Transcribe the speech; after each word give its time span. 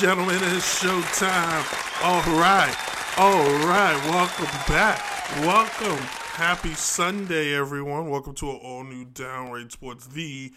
Gentlemen, 0.00 0.36
it's 0.36 0.82
showtime. 0.82 2.02
All 2.02 2.22
right. 2.40 2.74
All 3.18 3.44
right. 3.68 4.00
Welcome 4.06 4.46
back. 4.66 4.98
Welcome. 5.42 5.98
Happy 6.32 6.72
Sunday, 6.72 7.54
everyone. 7.54 8.08
Welcome 8.08 8.34
to 8.36 8.48
an 8.48 8.60
all 8.62 8.82
new 8.82 9.04
Downright 9.04 9.72
Sports, 9.72 10.06
the 10.06 10.54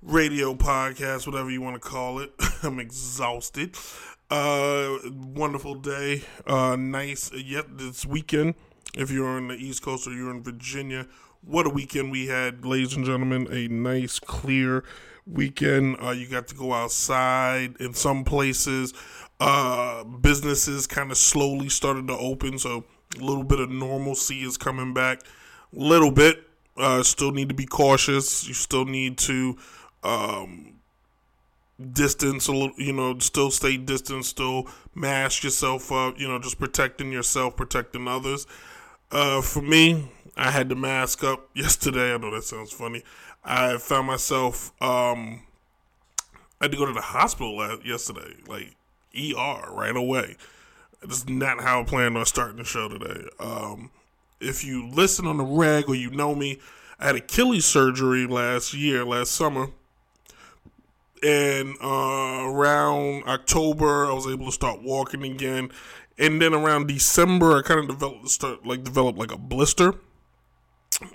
radio 0.00 0.54
podcast, 0.54 1.26
whatever 1.26 1.50
you 1.50 1.60
want 1.60 1.74
to 1.74 1.80
call 1.80 2.20
it. 2.20 2.34
I'm 2.62 2.78
exhausted. 2.78 3.74
Uh, 4.30 4.98
wonderful 5.10 5.74
day. 5.74 6.22
Uh, 6.46 6.76
nice. 6.76 7.32
Yet 7.32 7.76
this 7.76 8.06
weekend, 8.06 8.54
if 8.96 9.10
you're 9.10 9.26
on 9.26 9.48
the 9.48 9.56
East 9.56 9.82
Coast 9.82 10.06
or 10.06 10.12
you're 10.12 10.30
in 10.30 10.44
Virginia, 10.44 11.08
what 11.42 11.66
a 11.66 11.70
weekend 11.70 12.12
we 12.12 12.28
had, 12.28 12.64
ladies 12.64 12.94
and 12.94 13.04
gentlemen. 13.04 13.48
A 13.50 13.66
nice, 13.66 14.20
clear 14.20 14.84
weekend. 15.26 15.96
Uh, 16.02 16.10
you 16.10 16.28
got 16.28 16.48
to 16.48 16.54
go 16.54 16.72
outside. 16.72 17.76
In 17.80 17.94
some 17.94 18.24
places, 18.24 18.94
uh, 19.40 20.04
businesses 20.04 20.86
kind 20.86 21.10
of 21.10 21.16
slowly 21.16 21.68
started 21.68 22.06
to 22.08 22.16
open, 22.16 22.58
so 22.58 22.84
a 23.18 23.24
little 23.24 23.44
bit 23.44 23.60
of 23.60 23.70
normalcy 23.70 24.42
is 24.42 24.56
coming 24.56 24.94
back. 24.94 25.20
A 25.74 25.78
little 25.78 26.10
bit. 26.10 26.44
Uh, 26.76 27.02
still 27.02 27.30
need 27.30 27.48
to 27.48 27.54
be 27.54 27.66
cautious. 27.66 28.46
You 28.48 28.54
still 28.54 28.84
need 28.84 29.16
to 29.18 29.56
um, 30.02 30.74
distance 31.92 32.48
a 32.48 32.52
little. 32.52 32.72
You 32.76 32.92
know, 32.92 33.18
still 33.18 33.50
stay 33.50 33.76
distant. 33.76 34.24
Still 34.24 34.68
mask 34.94 35.44
yourself 35.44 35.92
up. 35.92 36.18
You 36.18 36.28
know, 36.28 36.38
just 36.38 36.58
protecting 36.58 37.12
yourself, 37.12 37.56
protecting 37.56 38.08
others. 38.08 38.46
Uh, 39.10 39.40
for 39.40 39.62
me, 39.62 40.10
I 40.36 40.50
had 40.50 40.68
to 40.70 40.74
mask 40.74 41.22
up 41.22 41.48
yesterday. 41.54 42.14
I 42.14 42.16
know 42.18 42.32
that 42.34 42.44
sounds 42.44 42.72
funny. 42.72 43.04
I 43.44 43.76
found 43.78 44.06
myself 44.06 44.72
um, 44.82 45.42
I 46.60 46.64
had 46.64 46.72
to 46.72 46.78
go 46.78 46.86
to 46.86 46.92
the 46.92 47.00
hospital 47.00 47.54
yesterday, 47.84 48.36
like 48.46 48.74
ER 49.14 49.70
right 49.72 49.94
away. 49.94 50.36
That's 51.02 51.28
not 51.28 51.60
how 51.60 51.82
I 51.82 51.84
planned 51.84 52.16
on 52.16 52.24
starting 52.24 52.56
the 52.56 52.64
show 52.64 52.88
today. 52.88 53.28
Um, 53.38 53.90
if 54.40 54.64
you 54.64 54.88
listen 54.88 55.26
on 55.26 55.36
the 55.36 55.44
reg 55.44 55.88
or 55.88 55.94
you 55.94 56.10
know 56.10 56.34
me, 56.34 56.58
I 56.98 57.06
had 57.06 57.16
Achilles 57.16 57.66
surgery 57.66 58.26
last 58.26 58.72
year, 58.72 59.04
last 59.04 59.32
summer. 59.32 59.68
And 61.22 61.76
uh, 61.82 62.48
around 62.48 63.24
October, 63.24 64.06
I 64.06 64.12
was 64.12 64.26
able 64.26 64.46
to 64.46 64.52
start 64.52 64.82
walking 64.82 65.22
again. 65.22 65.70
And 66.18 66.40
then 66.40 66.54
around 66.54 66.86
December, 66.86 67.58
I 67.58 67.62
kind 67.62 67.80
of 67.80 67.88
developed 67.88 68.28
start 68.28 68.64
like 68.64 68.84
developed 68.84 69.18
like 69.18 69.32
a 69.32 69.38
blister 69.38 69.94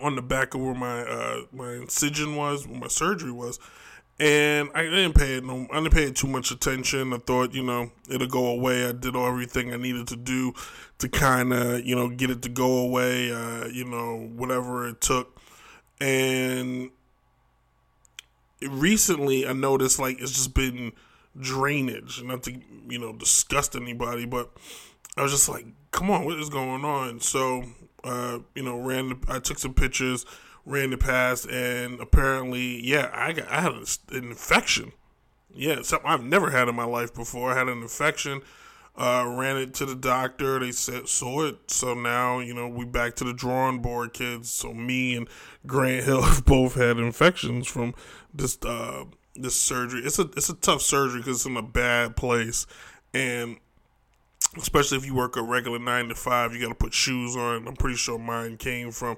on 0.02 0.16
the 0.16 0.22
back 0.22 0.54
of 0.54 0.62
where 0.62 0.74
my 0.74 1.02
uh, 1.02 1.42
my 1.52 1.74
incision 1.74 2.36
was, 2.36 2.68
where 2.68 2.80
my 2.80 2.88
surgery 2.88 3.32
was, 3.32 3.60
and 4.20 4.70
I 4.74 4.84
didn't 4.84 5.14
pay 5.14 5.38
it 5.38 5.46
no, 5.46 5.68
I 5.72 5.76
didn't 5.82 5.94
pay 5.94 6.04
it 6.04 6.16
too 6.16 6.28
much 6.28 6.52
attention. 6.52 7.14
I 7.14 7.18
thought, 7.18 7.54
you 7.54 7.64
know, 7.64 7.92
it'll 8.10 8.28
go 8.28 8.48
away. 8.48 8.88
I 8.88 8.92
did 8.92 9.16
everything 9.16 9.74
I 9.74 9.78
needed 9.78 10.08
to 10.08 10.16
do 10.16 10.54
to 10.98 11.08
kind 11.08 11.54
of, 11.54 11.86
you 11.86 11.96
know, 11.96 12.10
get 12.10 12.30
it 12.30 12.42
to 12.42 12.50
go 12.50 12.80
away. 12.80 13.32
Uh, 13.32 13.68
you 13.68 13.86
know, 13.86 14.30
whatever 14.36 14.88
it 14.88 15.02
took, 15.02 15.40
and 16.02 16.92
recently 18.62 19.48
I 19.48 19.54
noticed 19.54 20.00
like 20.00 20.20
it's 20.22 20.34
just 20.34 20.54
been 20.54 20.92
drainage. 21.40 22.22
Not 22.24 22.44
to 22.44 22.60
you 22.90 23.00
know 23.00 23.14
disgust 23.14 23.76
anybody, 23.76 24.26
but 24.26 24.52
I 25.16 25.22
was 25.22 25.32
just 25.32 25.50
like, 25.50 25.66
come 25.92 26.12
on, 26.12 26.26
what 26.26 26.40
is 26.40 26.50
going 26.50 26.84
on? 26.84 27.20
So 27.20 27.64
uh, 28.04 28.40
you 28.56 28.64
know, 28.64 28.80
ran. 28.80 29.10
The, 29.10 29.18
I 29.28 29.40
took 29.40 29.60
some 29.60 29.74
pictures, 29.74 30.26
ran 30.66 30.92
the 30.92 30.98
past, 30.98 31.48
and 31.50 32.00
apparently, 32.00 32.86
yeah, 32.86 33.10
I 33.14 33.34
got 33.34 33.50
I 33.50 33.62
had 33.62 33.74
an 33.74 33.86
infection. 34.12 34.94
Yeah, 35.54 35.82
something 35.82 36.10
I've 36.10 36.24
never 36.24 36.52
had 36.52 36.68
in 36.68 36.76
my 36.76 36.86
life 36.86 37.14
before. 37.14 37.52
I 37.52 37.58
had 37.58 37.68
an 37.68 37.82
infection. 37.82 38.42
Uh, 38.96 39.26
ran 39.26 39.56
it 39.56 39.74
to 39.76 39.86
the 39.86 39.96
doctor. 39.96 40.60
They 40.60 40.72
said 40.72 41.08
saw 41.08 41.46
it. 41.46 41.72
So 41.72 41.94
now 41.94 42.40
you 42.40 42.54
know 42.54 42.68
we 42.68 42.86
back 42.86 43.16
to 43.16 43.24
the 43.24 43.34
drawing 43.34 43.82
board, 43.82 44.14
kids. 44.14 44.50
So 44.50 44.74
me 44.74 45.16
and 45.16 45.28
Grant 45.66 46.06
Hill 46.06 46.22
have 46.24 46.46
both 46.46 46.76
had 46.76 46.98
infections 46.98 47.68
from 47.68 47.94
this 48.34 48.58
uh, 48.66 49.06
this 49.36 49.56
surgery. 49.56 50.02
It's 50.02 50.20
a 50.20 50.24
it's 50.36 50.50
a 50.50 50.56
tough 50.56 50.82
surgery 50.82 51.22
because 51.22 51.38
it's 51.38 51.46
in 51.46 51.58
a 51.58 51.62
bad 51.62 52.16
place, 52.16 52.68
and 53.14 53.58
especially 54.58 54.98
if 54.98 55.06
you 55.06 55.14
work 55.14 55.36
a 55.36 55.42
regular 55.42 55.80
nine 55.80 56.10
to 56.10 56.16
five, 56.16 56.54
you 56.54 56.62
got 56.62 56.70
to 56.70 56.76
put 56.76 56.94
shoes 56.94 57.36
on. 57.36 57.68
I'm 57.68 57.76
pretty 57.76 57.98
sure 57.98 58.18
mine 58.18 58.58
came 58.58 58.92
from 58.92 59.18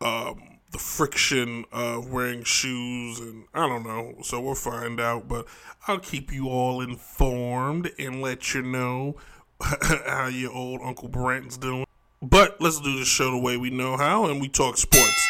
um, 0.00 0.58
the 0.72 0.78
friction 0.78 1.64
of 1.72 2.10
wearing 2.10 2.42
shoes, 2.44 3.20
and 3.20 3.44
I 3.54 3.68
don't 3.68 3.84
know. 3.84 4.16
So 4.22 4.40
we'll 4.40 4.54
find 4.54 5.00
out, 5.00 5.28
but 5.28 5.46
I'll 5.86 6.00
keep 6.00 6.32
you 6.32 6.48
all 6.48 6.80
informed 6.80 7.92
and 7.98 8.20
let 8.20 8.54
you 8.54 8.62
know 8.62 9.16
how 9.60 10.26
your 10.26 10.52
old 10.52 10.80
Uncle 10.82 11.08
Brent's 11.08 11.56
doing. 11.56 11.86
But 12.20 12.60
let's 12.60 12.80
do 12.80 12.98
the 12.98 13.04
show 13.04 13.30
the 13.30 13.38
way 13.38 13.56
we 13.56 13.70
know 13.70 13.96
how, 13.96 14.26
and 14.26 14.40
we 14.40 14.48
talk 14.48 14.76
sports. 14.78 15.28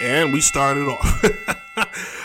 And 0.00 0.32
we 0.32 0.40
started 0.40 0.88
off. 0.88 1.24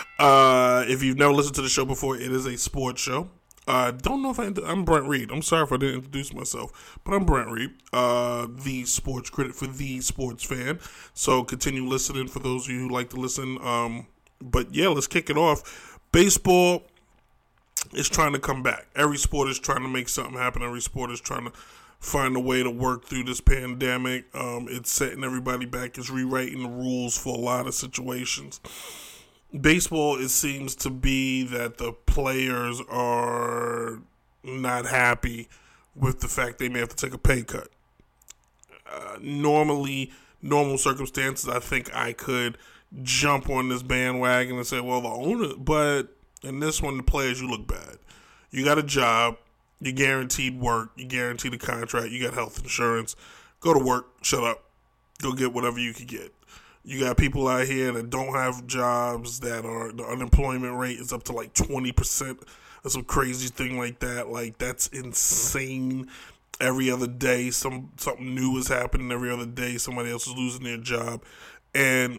uh, 0.18 0.84
if 0.88 1.02
you've 1.02 1.16
never 1.16 1.32
listened 1.32 1.54
to 1.54 1.62
the 1.62 1.68
show 1.68 1.84
before, 1.84 2.16
it 2.16 2.32
is 2.32 2.44
a 2.44 2.58
sports 2.58 3.00
show. 3.00 3.30
Uh, 3.70 3.92
don't 3.92 4.20
know 4.20 4.30
if 4.30 4.40
I. 4.40 4.50
I'm 4.66 4.84
Brent 4.84 5.06
Reed. 5.06 5.30
I'm 5.30 5.42
sorry 5.42 5.62
if 5.62 5.70
I 5.70 5.76
didn't 5.76 5.94
introduce 5.94 6.34
myself, 6.34 6.98
but 7.04 7.14
I'm 7.14 7.24
Brent 7.24 7.52
Reed, 7.52 7.70
uh, 7.92 8.48
the 8.50 8.84
sports 8.84 9.30
critic 9.30 9.54
for 9.54 9.68
the 9.68 10.00
sports 10.00 10.42
fan. 10.42 10.80
So 11.14 11.44
continue 11.44 11.86
listening 11.86 12.26
for 12.26 12.40
those 12.40 12.66
of 12.66 12.74
you 12.74 12.80
who 12.80 12.88
like 12.88 13.10
to 13.10 13.16
listen. 13.16 13.58
Um, 13.62 14.08
but 14.40 14.74
yeah, 14.74 14.88
let's 14.88 15.06
kick 15.06 15.30
it 15.30 15.36
off. 15.36 16.00
Baseball 16.10 16.82
is 17.92 18.08
trying 18.08 18.32
to 18.32 18.40
come 18.40 18.64
back. 18.64 18.88
Every 18.96 19.18
sport 19.18 19.48
is 19.48 19.60
trying 19.60 19.82
to 19.82 19.88
make 19.88 20.08
something 20.08 20.36
happen. 20.36 20.62
Every 20.62 20.80
sport 20.80 21.12
is 21.12 21.20
trying 21.20 21.44
to 21.44 21.52
find 22.00 22.34
a 22.34 22.40
way 22.40 22.64
to 22.64 22.70
work 22.72 23.04
through 23.04 23.22
this 23.22 23.40
pandemic. 23.40 24.24
Um, 24.34 24.66
it's 24.68 24.90
setting 24.90 25.22
everybody 25.22 25.66
back. 25.66 25.96
It's 25.96 26.10
rewriting 26.10 26.64
the 26.64 26.68
rules 26.68 27.16
for 27.16 27.36
a 27.36 27.40
lot 27.40 27.68
of 27.68 27.74
situations 27.74 28.60
baseball 29.58 30.16
it 30.16 30.28
seems 30.28 30.74
to 30.76 30.90
be 30.90 31.44
that 31.44 31.78
the 31.78 31.92
players 31.92 32.80
are 32.88 34.00
not 34.44 34.86
happy 34.86 35.48
with 35.94 36.20
the 36.20 36.28
fact 36.28 36.58
they 36.58 36.68
may 36.68 36.78
have 36.78 36.88
to 36.88 36.96
take 36.96 37.14
a 37.14 37.18
pay 37.18 37.42
cut. 37.42 37.68
Uh, 38.90 39.16
normally, 39.20 40.12
normal 40.42 40.78
circumstances, 40.78 41.48
I 41.48 41.58
think 41.58 41.94
I 41.94 42.12
could 42.12 42.58
jump 43.02 43.48
on 43.48 43.68
this 43.68 43.82
bandwagon 43.82 44.56
and 44.56 44.66
say, 44.66 44.80
well, 44.80 45.00
the 45.00 45.08
owner, 45.08 45.54
but 45.56 46.14
in 46.42 46.60
this 46.60 46.82
one, 46.82 46.96
the 46.96 47.02
players, 47.02 47.40
you 47.40 47.48
look 47.48 47.66
bad. 47.66 47.98
You 48.50 48.64
got 48.64 48.78
a 48.78 48.82
job, 48.82 49.36
you 49.80 49.92
guaranteed 49.92 50.58
work, 50.58 50.90
you 50.96 51.06
guaranteed 51.06 51.54
a 51.54 51.58
contract, 51.58 52.10
you 52.10 52.22
got 52.22 52.34
health 52.34 52.60
insurance. 52.62 53.14
Go 53.60 53.74
to 53.74 53.78
work, 53.78 54.06
shut 54.22 54.42
up, 54.42 54.64
go 55.20 55.32
get 55.32 55.52
whatever 55.52 55.78
you 55.78 55.92
can 55.92 56.06
get. 56.06 56.32
You 56.82 57.00
got 57.00 57.16
people 57.18 57.46
out 57.46 57.66
here 57.66 57.92
that 57.92 58.08
don't 58.08 58.34
have 58.34 58.66
jobs 58.66 59.40
that 59.40 59.64
are 59.64 59.92
the 59.92 60.04
unemployment 60.04 60.78
rate 60.78 60.98
is 60.98 61.12
up 61.12 61.24
to 61.24 61.32
like 61.32 61.52
twenty 61.52 61.92
percent 61.92 62.40
or 62.84 62.90
some 62.90 63.04
crazy 63.04 63.48
thing 63.48 63.78
like 63.78 63.98
that. 64.00 64.28
Like 64.28 64.58
that's 64.58 64.86
insane. 64.88 66.08
Every 66.60 66.90
other 66.90 67.06
day, 67.06 67.50
some 67.50 67.90
something 67.96 68.34
new 68.34 68.56
is 68.58 68.68
happening. 68.68 69.12
Every 69.12 69.30
other 69.30 69.46
day, 69.46 69.78
somebody 69.78 70.10
else 70.10 70.26
is 70.26 70.34
losing 70.34 70.64
their 70.64 70.78
job, 70.78 71.22
and 71.74 72.18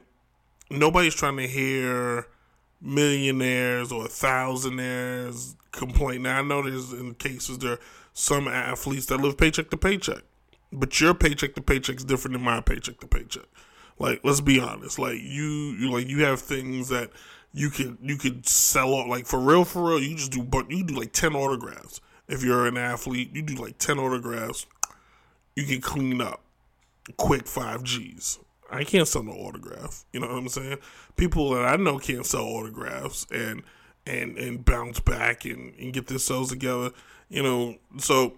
nobody's 0.70 1.16
trying 1.16 1.38
to 1.38 1.48
hear 1.48 2.28
millionaires 2.82 3.92
or 3.92 4.06
thousandaires 4.06 5.56
complain. 5.72 6.24
Now 6.24 6.40
I 6.40 6.42
know 6.42 6.64
there's 6.64 6.92
in 6.94 7.14
cases 7.16 7.60
there 7.60 7.74
are 7.74 7.80
some 8.14 8.48
athletes 8.48 9.06
that 9.08 9.18
live 9.18 9.38
paycheck 9.38 9.70
to 9.70 9.78
paycheck, 9.78 10.24
but 10.72 11.00
your 11.00 11.14
paycheck 11.14 11.56
to 11.56 11.62
paycheck 11.62 11.98
is 11.98 12.04
different 12.04 12.34
than 12.34 12.44
my 12.44 12.62
paycheck 12.62 13.00
to 13.00 13.08
paycheck. 13.08 13.46
Like, 14.02 14.22
let's 14.24 14.42
be 14.42 14.60
honest. 14.60 14.98
Like 14.98 15.20
you, 15.22 15.76
you 15.80 15.92
like 15.92 16.08
you 16.08 16.24
have 16.26 16.42
things 16.42 16.90
that 16.90 17.12
you 17.54 17.70
could 17.70 17.98
you 18.02 18.18
could 18.18 18.48
sell 18.48 18.96
out. 18.96 19.08
Like 19.08 19.26
for 19.28 19.40
real, 19.40 19.64
for 19.64 19.90
real, 19.90 20.00
you 20.02 20.16
just 20.16 20.32
do. 20.32 20.42
But 20.44 20.72
you 20.72 20.84
do 20.84 20.96
like 20.96 21.14
ten 21.14 21.36
autographs. 21.36 22.02
If 22.28 22.44
you're 22.44 22.66
an 22.66 22.78
athlete, 22.78 23.30
you 23.34 23.42
do 23.44 23.56
like 23.56 23.78
ten 23.78 24.00
autographs. 24.00 24.66
You 25.56 25.66
can 25.66 25.82
clean 25.82 26.22
up 26.22 26.42
quick 27.18 27.48
five 27.48 27.84
G's. 27.84 28.40
I 28.72 28.86
can't 28.86 29.08
sell 29.08 29.24
no 29.24 29.34
autograph. 29.34 30.06
You 30.14 30.22
know 30.22 30.28
what 30.28 30.38
I'm 30.38 30.50
saying? 30.50 30.78
People 31.18 31.52
that 31.52 31.66
I 31.66 31.76
know 31.76 32.00
can't 32.00 32.26
sell 32.26 32.44
autographs 32.44 33.28
and 33.32 33.64
and 34.08 34.38
and 34.38 34.66
bounce 34.66 35.00
back 35.00 35.46
and, 35.46 35.76
and 35.76 35.94
get 35.94 36.08
themselves 36.08 36.50
together. 36.50 36.92
You 37.30 37.44
know, 37.44 37.76
so 37.98 38.34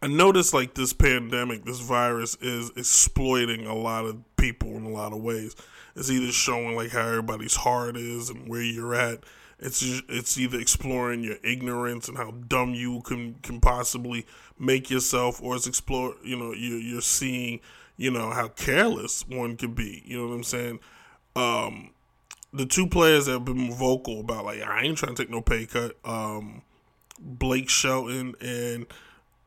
I 0.00 0.06
noticed 0.06 0.54
like 0.54 0.74
this 0.74 0.92
pandemic, 0.92 1.64
this 1.64 1.80
virus 1.80 2.36
is 2.40 2.70
exploiting 2.76 3.66
a 3.66 3.74
lot 3.74 4.04
of 4.04 4.18
people 4.38 4.76
in 4.76 4.84
a 4.84 4.90
lot 4.90 5.12
of 5.12 5.20
ways. 5.20 5.54
It's 5.94 6.10
either 6.10 6.32
showing 6.32 6.76
like 6.76 6.90
how 6.90 7.06
everybody's 7.06 7.56
heart 7.56 7.96
is 7.96 8.30
and 8.30 8.48
where 8.48 8.62
you're 8.62 8.94
at. 8.94 9.20
It's 9.58 9.82
it's 10.08 10.38
either 10.38 10.60
exploring 10.60 11.24
your 11.24 11.36
ignorance 11.42 12.08
and 12.08 12.16
how 12.16 12.30
dumb 12.30 12.74
you 12.74 13.00
can 13.02 13.34
can 13.42 13.60
possibly 13.60 14.24
make 14.58 14.88
yourself, 14.88 15.42
or 15.42 15.56
it's 15.56 15.66
explore 15.66 16.14
you 16.24 16.36
know 16.36 16.52
you're 16.52 16.78
you're 16.78 17.00
seeing 17.00 17.60
you 17.96 18.10
know 18.10 18.30
how 18.30 18.48
careless 18.48 19.26
one 19.28 19.56
could 19.56 19.74
be. 19.74 20.02
You 20.06 20.18
know 20.18 20.28
what 20.28 20.34
I'm 20.34 20.44
saying? 20.44 20.80
Um, 21.34 21.90
the 22.52 22.66
two 22.66 22.86
players 22.86 23.26
that 23.26 23.32
have 23.32 23.44
been 23.44 23.72
vocal 23.72 24.20
about 24.20 24.44
like 24.44 24.62
I 24.62 24.82
ain't 24.82 24.96
trying 24.96 25.14
to 25.16 25.22
take 25.22 25.30
no 25.30 25.40
pay 25.40 25.66
cut. 25.66 25.96
Um, 26.04 26.62
Blake 27.20 27.68
Shelton 27.68 28.34
and 28.40 28.86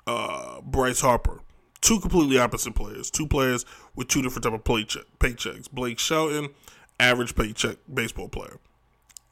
uh, 0.05 0.61
Bryce 0.61 1.01
Harper. 1.01 1.39
Two 1.81 1.99
completely 1.99 2.37
opposite 2.37 2.75
players. 2.75 3.09
Two 3.09 3.27
players 3.27 3.65
with 3.95 4.07
two 4.07 4.21
different 4.21 4.43
type 4.43 4.53
of 4.53 4.63
paycheck, 4.63 5.05
paychecks. 5.19 5.69
Blake 5.69 5.99
Shelton, 5.99 6.49
average 6.99 7.35
paycheck 7.35 7.77
baseball 7.91 8.29
player. 8.29 8.57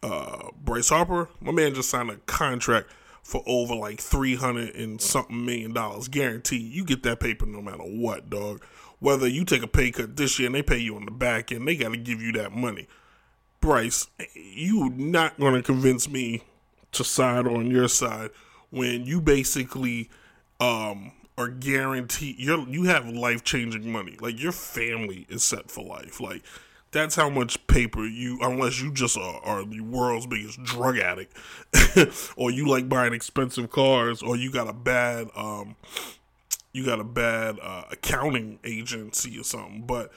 Uh, 0.01 0.49
Bryce 0.63 0.89
Harper, 0.89 1.29
my 1.39 1.51
man 1.51 1.75
just 1.75 1.89
signed 1.89 2.09
a 2.09 2.15
contract 2.25 2.89
for 3.21 3.43
over 3.45 3.75
like 3.75 3.99
three 3.99 4.35
hundred 4.35 4.75
and 4.75 4.99
something 4.99 5.45
million 5.45 5.73
dollars, 5.73 6.07
guaranteed. 6.07 6.71
You 6.71 6.83
get 6.83 7.03
that 7.03 7.19
paper 7.19 7.45
no 7.45 7.61
matter 7.61 7.83
what, 7.83 8.29
dog. 8.29 8.63
Whether 8.99 9.27
you 9.27 9.45
take 9.45 9.61
a 9.61 9.67
pay 9.67 9.91
cut 9.91 10.17
this 10.17 10.39
year 10.39 10.47
and 10.47 10.55
they 10.55 10.63
pay 10.63 10.77
you 10.77 10.95
on 10.95 11.05
the 11.05 11.11
back 11.11 11.51
end, 11.51 11.67
they 11.67 11.75
got 11.75 11.89
to 11.89 11.97
give 11.97 12.21
you 12.21 12.31
that 12.33 12.51
money. 12.51 12.87
Bryce, 13.61 14.07
you 14.33 14.89
not 14.89 15.39
going 15.39 15.53
to 15.53 15.61
convince 15.61 16.09
me 16.09 16.43
to 16.93 17.03
side 17.03 17.45
on 17.45 17.69
your 17.69 17.87
side 17.87 18.31
when 18.71 19.05
you 19.05 19.21
basically 19.21 20.09
um, 20.59 21.11
are 21.39 21.47
guaranteed 21.47 22.37
you 22.37 22.65
you 22.67 22.83
have 22.83 23.07
life 23.07 23.43
changing 23.43 23.89
money. 23.91 24.17
Like 24.19 24.39
your 24.39 24.51
family 24.51 25.25
is 25.29 25.43
set 25.43 25.71
for 25.71 25.83
life. 25.83 26.19
Like 26.19 26.43
that's 26.91 27.15
how 27.15 27.29
much 27.29 27.65
paper 27.67 28.05
you 28.05 28.39
unless 28.41 28.81
you 28.81 28.91
just 28.91 29.17
are, 29.17 29.41
are 29.43 29.63
the 29.63 29.79
world's 29.79 30.27
biggest 30.27 30.61
drug 30.63 30.97
addict 30.97 31.35
or 32.35 32.51
you 32.51 32.67
like 32.67 32.89
buying 32.89 33.13
expensive 33.13 33.71
cars 33.71 34.21
or 34.21 34.35
you 34.35 34.51
got 34.51 34.67
a 34.67 34.73
bad 34.73 35.29
um 35.35 35.75
you 36.73 36.85
got 36.85 36.99
a 36.99 37.03
bad 37.03 37.57
uh, 37.61 37.83
accounting 37.91 38.59
agency 38.63 39.39
or 39.39 39.43
something 39.43 39.83
but 39.85 40.11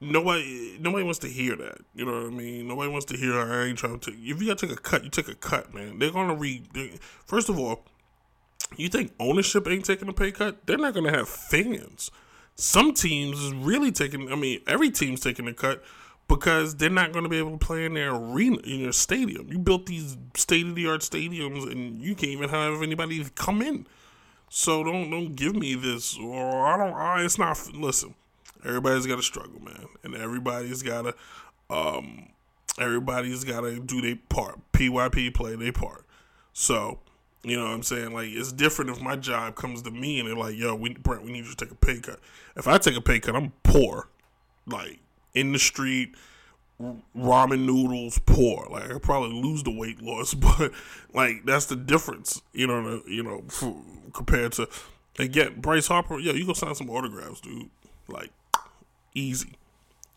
nobody 0.00 0.76
nobody 0.80 1.02
wants 1.02 1.18
to 1.18 1.28
hear 1.28 1.56
that 1.56 1.78
you 1.94 2.04
know 2.04 2.12
what 2.12 2.26
i 2.26 2.30
mean 2.30 2.66
nobody 2.68 2.90
wants 2.90 3.06
to 3.06 3.16
hear 3.16 3.38
i 3.38 3.64
ain't 3.64 3.78
trying 3.78 3.98
to 3.98 4.10
if 4.12 4.40
you 4.40 4.46
gotta 4.48 4.66
take 4.66 4.76
a 4.76 4.80
cut 4.80 5.04
you 5.04 5.10
take 5.10 5.28
a 5.28 5.34
cut 5.34 5.74
man 5.74 5.98
they're 5.98 6.10
gonna 6.10 6.34
read 6.34 6.68
first 7.24 7.48
of 7.48 7.58
all 7.58 7.84
you 8.76 8.88
think 8.88 9.12
ownership 9.18 9.66
ain't 9.68 9.84
taking 9.84 10.08
a 10.08 10.12
pay 10.12 10.30
cut 10.30 10.66
they're 10.66 10.78
not 10.78 10.94
gonna 10.94 11.10
have 11.10 11.28
fans 11.28 12.10
some 12.54 12.92
teams 12.92 13.40
is 13.40 13.52
really 13.54 13.90
taking 13.92 14.30
i 14.32 14.34
mean 14.34 14.60
every 14.66 14.90
team's 14.90 15.20
taking 15.20 15.48
a 15.48 15.54
cut 15.54 15.82
because 16.28 16.76
they're 16.76 16.90
not 16.90 17.12
going 17.12 17.24
to 17.24 17.28
be 17.28 17.38
able 17.38 17.50
to 17.50 17.58
play 17.58 17.84
in 17.84 17.94
their 17.94 18.14
arena 18.14 18.56
in 18.64 18.80
your 18.80 18.92
stadium. 18.92 19.48
You 19.50 19.58
built 19.58 19.86
these 19.86 20.16
state 20.34 20.66
of 20.66 20.74
the 20.74 20.88
art 20.88 21.00
stadiums, 21.00 21.70
and 21.70 22.00
you 22.00 22.14
can't 22.14 22.32
even 22.32 22.48
have 22.48 22.82
anybody 22.82 23.24
come 23.34 23.60
in. 23.60 23.86
So 24.48 24.84
don't 24.84 25.10
don't 25.10 25.34
give 25.34 25.54
me 25.54 25.74
this. 25.74 26.16
Or 26.18 26.66
I 26.66 26.76
don't. 26.76 26.94
I, 26.94 27.24
it's 27.24 27.38
not. 27.38 27.58
Listen, 27.74 28.14
everybody's 28.64 29.06
got 29.06 29.16
to 29.16 29.22
struggle, 29.22 29.60
man, 29.60 29.86
and 30.04 30.14
everybody's 30.14 30.82
got 30.82 31.02
to. 31.02 31.14
Um, 31.68 32.28
everybody's 32.78 33.44
got 33.44 33.62
to 33.62 33.80
do 33.80 34.00
their 34.00 34.16
part. 34.28 34.58
PYP 34.72 35.34
play 35.34 35.56
their 35.56 35.72
part. 35.72 36.04
So. 36.52 37.00
You 37.44 37.56
know 37.56 37.64
what 37.64 37.72
I'm 37.72 37.82
saying? 37.82 38.12
Like 38.12 38.28
it's 38.28 38.52
different 38.52 38.90
if 38.90 39.00
my 39.00 39.16
job 39.16 39.56
comes 39.56 39.82
to 39.82 39.90
me 39.90 40.20
and 40.20 40.28
they're 40.28 40.36
like, 40.36 40.56
"Yo, 40.56 40.74
we 40.76 40.94
Brent, 40.94 41.24
we 41.24 41.32
need 41.32 41.44
you 41.44 41.50
to 41.50 41.56
take 41.56 41.72
a 41.72 41.74
pay 41.74 41.98
cut." 41.98 42.20
If 42.56 42.68
I 42.68 42.78
take 42.78 42.96
a 42.96 43.00
pay 43.00 43.18
cut, 43.18 43.34
I'm 43.34 43.52
poor. 43.64 44.08
Like 44.66 45.00
in 45.34 45.52
the 45.52 45.58
street, 45.58 46.14
ramen 47.16 47.64
noodles, 47.66 48.20
poor. 48.26 48.68
Like 48.70 48.92
I 48.92 48.98
probably 48.98 49.40
lose 49.40 49.64
the 49.64 49.72
weight 49.72 50.00
loss, 50.00 50.34
but 50.58 50.72
like 51.12 51.44
that's 51.44 51.66
the 51.66 51.76
difference, 51.76 52.42
you 52.52 52.68
know. 52.68 53.02
You 53.08 53.24
know, 53.24 53.44
compared 54.12 54.52
to 54.52 54.68
again 55.18 55.60
Bryce 55.60 55.88
Harper. 55.88 56.20
Yeah, 56.20 56.32
you 56.32 56.46
go 56.46 56.52
sign 56.52 56.76
some 56.76 56.90
autographs, 56.90 57.40
dude. 57.40 57.70
Like 58.06 58.30
easy, 59.16 59.54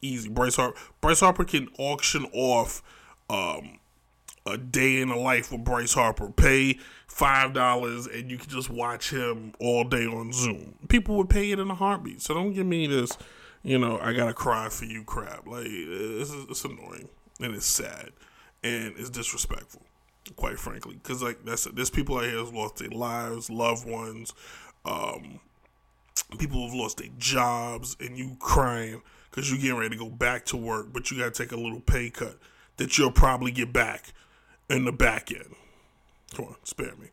easy. 0.01 0.29
Bryce 0.29 0.57
Harper. 0.57 0.77
Bryce 1.01 1.21
Harper 1.21 1.43
can 1.43 1.69
auction 1.79 2.27
off. 2.33 2.83
Um, 3.31 3.79
a 4.45 4.57
day 4.57 5.01
in 5.01 5.09
the 5.09 5.15
life 5.15 5.51
with 5.51 5.63
Bryce 5.63 5.93
Harper. 5.93 6.29
Pay 6.29 6.79
five 7.07 7.53
dollars 7.53 8.07
and 8.07 8.29
you 8.29 8.37
can 8.37 8.49
just 8.49 8.69
watch 8.69 9.09
him 9.11 9.53
all 9.59 9.83
day 9.83 10.05
on 10.05 10.31
Zoom. 10.33 10.75
People 10.87 11.17
would 11.17 11.29
pay 11.29 11.51
it 11.51 11.59
in 11.59 11.69
a 11.69 11.75
heartbeat. 11.75 12.21
So 12.21 12.33
don't 12.33 12.53
give 12.53 12.65
me 12.65 12.87
this 12.87 13.17
you 13.65 13.79
know, 13.79 13.97
I 13.99 14.13
gotta 14.13 14.33
cry 14.33 14.69
for 14.69 14.85
you 14.85 15.03
crap. 15.03 15.47
Like 15.47 15.65
it's, 15.65 16.31
it's 16.31 16.63
annoying 16.63 17.09
and 17.41 17.55
it's 17.55 17.65
sad 17.65 18.11
and 18.63 18.93
it's 18.95 19.09
disrespectful, 19.09 19.81
quite 20.35 20.59
frankly. 20.59 20.99
Because 21.01 21.23
like 21.23 21.43
that's 21.43 21.65
there's 21.65 21.89
people 21.89 22.17
out 22.17 22.25
here 22.25 22.37
who've 22.37 22.53
lost 22.53 22.77
their 22.77 22.89
lives, 22.89 23.49
loved 23.49 23.89
ones, 23.89 24.33
um, 24.85 25.39
people 26.37 26.61
who've 26.61 26.79
lost 26.79 26.97
their 26.97 27.09
jobs, 27.17 27.97
and 27.99 28.15
you 28.15 28.37
crying 28.39 29.01
because 29.31 29.49
you're 29.49 29.59
getting 29.59 29.77
ready 29.77 29.97
to 29.97 29.97
go 29.97 30.09
back 30.09 30.45
to 30.45 30.57
work, 30.57 30.93
but 30.93 31.09
you 31.09 31.17
gotta 31.17 31.31
take 31.31 31.51
a 31.51 31.57
little 31.57 31.81
pay 31.81 32.11
cut 32.11 32.37
that 32.77 32.99
you'll 32.99 33.11
probably 33.11 33.51
get 33.51 33.73
back 33.73 34.13
in 34.69 34.85
the 34.85 34.91
back 34.91 35.31
end. 35.31 35.55
Come 36.35 36.45
on, 36.45 36.55
spare 36.63 36.95
me. 36.95 37.09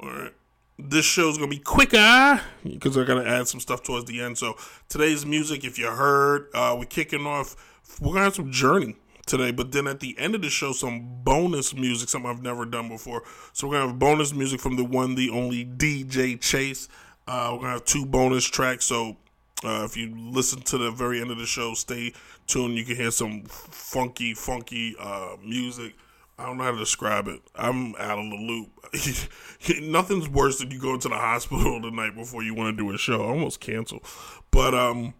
All 0.00 0.10
right 0.10 0.32
this 0.78 1.04
show's 1.04 1.36
gonna 1.36 1.48
be 1.48 1.58
quicker 1.58 2.40
because 2.64 2.96
I 2.96 3.04
gotta 3.04 3.26
add 3.26 3.48
some 3.48 3.60
stuff 3.60 3.82
towards 3.82 4.06
the 4.06 4.20
end. 4.20 4.38
So 4.38 4.56
today's 4.88 5.24
music, 5.24 5.64
if 5.64 5.78
you 5.78 5.86
heard, 5.86 6.48
uh, 6.54 6.74
we're 6.78 6.86
kicking 6.86 7.26
off. 7.26 7.56
We're 8.00 8.14
gonna 8.14 8.24
have 8.24 8.34
some 8.34 8.50
Journey 8.50 8.96
today, 9.26 9.50
but 9.50 9.72
then 9.72 9.86
at 9.86 10.00
the 10.00 10.18
end 10.18 10.34
of 10.34 10.42
the 10.42 10.50
show, 10.50 10.72
some 10.72 11.22
bonus 11.22 11.74
music, 11.74 12.08
something 12.08 12.30
I've 12.30 12.42
never 12.42 12.64
done 12.64 12.88
before. 12.88 13.22
So 13.52 13.68
we're 13.68 13.74
gonna 13.74 13.88
have 13.88 13.98
bonus 13.98 14.32
music 14.32 14.60
from 14.60 14.76
the 14.76 14.84
one, 14.84 15.14
the 15.14 15.30
only 15.30 15.64
DJ 15.64 16.40
Chase. 16.40 16.88
Uh, 17.26 17.50
we're 17.52 17.60
gonna 17.60 17.72
have 17.72 17.84
two 17.84 18.06
bonus 18.06 18.44
tracks. 18.44 18.84
So 18.84 19.16
uh, 19.64 19.84
if 19.84 19.96
you 19.96 20.14
listen 20.16 20.62
to 20.62 20.78
the 20.78 20.90
very 20.90 21.20
end 21.20 21.30
of 21.30 21.38
the 21.38 21.46
show, 21.46 21.74
stay 21.74 22.12
tuned. 22.46 22.74
You 22.74 22.84
can 22.84 22.96
hear 22.96 23.10
some 23.10 23.44
funky, 23.44 24.34
funky 24.34 24.96
uh, 24.98 25.36
music 25.44 25.94
I 26.42 26.46
don't 26.46 26.58
know 26.58 26.64
how 26.64 26.72
to 26.72 26.78
describe 26.78 27.28
it. 27.28 27.40
I'm 27.54 27.94
out 27.96 28.18
of 28.18 28.28
the 28.28 28.36
loop. 28.36 29.80
Nothing's 29.82 30.28
worse 30.28 30.58
than 30.58 30.72
you 30.72 30.80
go 30.80 30.96
to 30.96 31.08
the 31.08 31.14
hospital 31.14 31.80
the 31.82 31.92
night 31.92 32.16
before 32.16 32.42
you 32.42 32.52
want 32.52 32.76
to 32.76 32.82
do 32.82 32.92
a 32.92 32.98
show. 32.98 33.22
I 33.22 33.28
almost 33.28 33.60
cancel. 33.60 34.02
But 34.50 34.74
um 34.74 35.14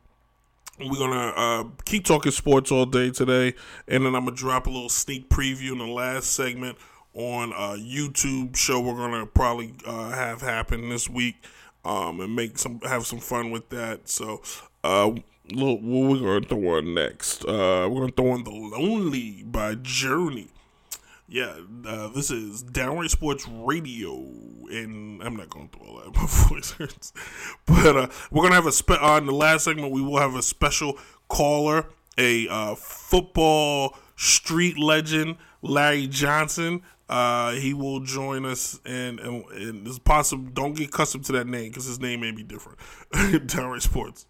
we're 0.81 0.99
gonna 0.99 1.33
uh, 1.37 1.65
keep 1.85 2.05
talking 2.05 2.33
sports 2.33 2.73
all 2.73 2.87
day 2.87 3.11
today, 3.11 3.55
and 3.87 4.05
then 4.05 4.17
I'm 4.17 4.25
gonna 4.25 4.37
drop 4.37 4.67
a 4.67 4.71
little 4.71 4.89
sneak 4.89 5.29
preview 5.29 5.73
in 5.73 5.79
the 5.79 5.87
last 5.87 6.33
segment 6.33 6.77
on 7.15 7.53
a 7.53 7.79
YouTube 7.79 8.57
show 8.57 8.81
we're 8.81 8.97
gonna 8.97 9.27
probably 9.27 9.75
uh, 9.87 10.11
have 10.11 10.41
happen 10.41 10.89
this 10.89 11.09
week, 11.09 11.37
um, 11.85 12.21
and 12.21 12.35
make 12.35 12.59
some 12.59 12.81
have 12.81 13.07
some 13.07 13.21
fun 13.21 13.51
with 13.51 13.69
that. 13.69 14.09
So, 14.09 14.43
uh, 14.83 15.11
what 15.53 15.83
we're 15.83 16.19
gonna 16.19 16.41
throw 16.41 16.79
on 16.79 16.95
next? 16.95 17.45
Uh, 17.45 17.87
we're 17.91 18.01
gonna 18.01 18.13
throw 18.13 18.31
on 18.31 18.45
"The 18.45 18.51
Lonely" 18.51 19.45
by 19.45 19.75
Journey 19.75 20.49
yeah, 21.33 21.57
uh, 21.87 22.09
this 22.09 22.31
is 22.31 22.63
Downright 22.63 23.11
Sports 23.11 23.49
Radio, 23.49 24.17
and 24.71 25.23
I'm 25.23 25.35
not 25.35 25.49
going 25.49 25.69
through 25.69 25.87
all 25.87 25.97
that. 26.01 26.15
My 26.15 26.27
voice 26.49 26.73
hurts, 26.73 27.15
but 27.65 27.97
uh, 27.97 28.09
we're 28.31 28.43
gonna 28.43 28.55
have 28.55 28.67
a 28.67 28.73
spe- 28.73 29.01
on 29.01 29.25
the 29.25 29.33
last 29.33 29.65
segment. 29.65 29.93
We 29.93 30.03
will 30.03 30.19
have 30.19 30.35
a 30.35 30.43
special 30.43 30.99
caller, 31.29 31.87
a 32.19 32.49
uh, 32.49 32.75
football 32.75 33.97
street 34.15 34.79
legend, 34.79 35.37
Larry 35.63 36.07
Johnson. 36.07 36.83
Uh, 37.09 37.53
he 37.53 37.73
will 37.73 38.01
join 38.01 38.45
us, 38.45 38.79
and, 38.85 39.19
and, 39.19 39.45
and 39.53 39.87
it's 39.87 39.99
possible. 39.99 40.51
Don't 40.53 40.77
get 40.77 40.89
accustomed 40.89 41.25
to 41.27 41.33
that 41.33 41.47
name 41.47 41.71
because 41.71 41.87
his 41.87 41.99
name 41.99 42.21
may 42.21 42.33
be 42.33 42.43
different. 42.43 42.79
Downright 43.47 43.83
Sports. 43.83 44.27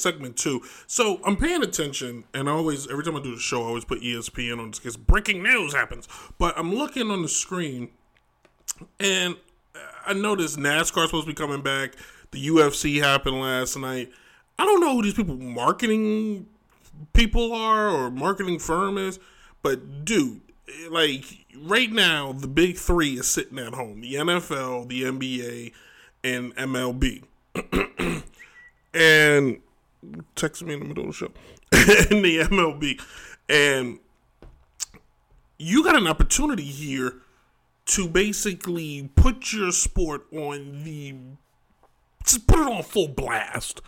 Segment 0.00 0.36
two. 0.36 0.62
So 0.86 1.20
I'm 1.24 1.36
paying 1.36 1.62
attention, 1.62 2.24
and 2.34 2.48
I 2.48 2.52
always, 2.52 2.90
every 2.90 3.04
time 3.04 3.16
I 3.16 3.22
do 3.22 3.34
the 3.34 3.40
show, 3.40 3.62
I 3.62 3.66
always 3.66 3.84
put 3.84 4.00
ESPN 4.00 4.58
on 4.58 4.70
because 4.70 4.96
breaking 4.96 5.42
news 5.42 5.74
happens. 5.74 6.08
But 6.38 6.58
I'm 6.58 6.74
looking 6.74 7.10
on 7.10 7.22
the 7.22 7.28
screen, 7.28 7.90
and 8.98 9.36
I 10.06 10.12
noticed 10.12 10.58
NASCAR 10.58 11.06
supposed 11.06 11.26
to 11.26 11.32
be 11.32 11.34
coming 11.34 11.62
back. 11.62 11.94
The 12.30 12.48
UFC 12.48 13.00
happened 13.00 13.40
last 13.40 13.76
night. 13.76 14.10
I 14.58 14.64
don't 14.64 14.80
know 14.80 14.94
who 14.94 15.02
these 15.02 15.14
people 15.14 15.36
marketing 15.36 16.46
people 17.12 17.52
are 17.52 17.88
or 17.88 18.10
marketing 18.10 18.58
firm 18.58 18.98
is, 18.98 19.18
but 19.62 20.04
dude, 20.04 20.40
like 20.90 21.24
right 21.56 21.90
now, 21.90 22.32
the 22.32 22.46
big 22.46 22.76
three 22.76 23.14
is 23.14 23.26
sitting 23.26 23.58
at 23.58 23.74
home: 23.74 24.00
the 24.00 24.14
NFL, 24.14 24.88
the 24.88 25.02
NBA, 25.02 25.72
and 26.24 26.54
MLB. 26.56 27.24
and 28.94 29.60
text 30.34 30.62
me 30.62 30.74
in 30.74 30.80
the 30.80 30.86
middle 30.86 31.08
of 31.08 31.10
the 31.10 31.14
show, 31.14 31.32
in 32.10 32.22
the 32.22 32.38
MLB, 32.38 33.00
and 33.48 33.98
you 35.58 35.84
got 35.84 35.96
an 35.96 36.06
opportunity 36.06 36.64
here 36.64 37.16
to 37.86 38.08
basically 38.08 39.10
put 39.14 39.52
your 39.52 39.72
sport 39.72 40.26
on 40.32 40.84
the 40.84 41.14
just 42.24 42.46
put 42.46 42.60
it 42.60 42.66
on 42.66 42.82
full 42.82 43.08
blast 43.08 43.80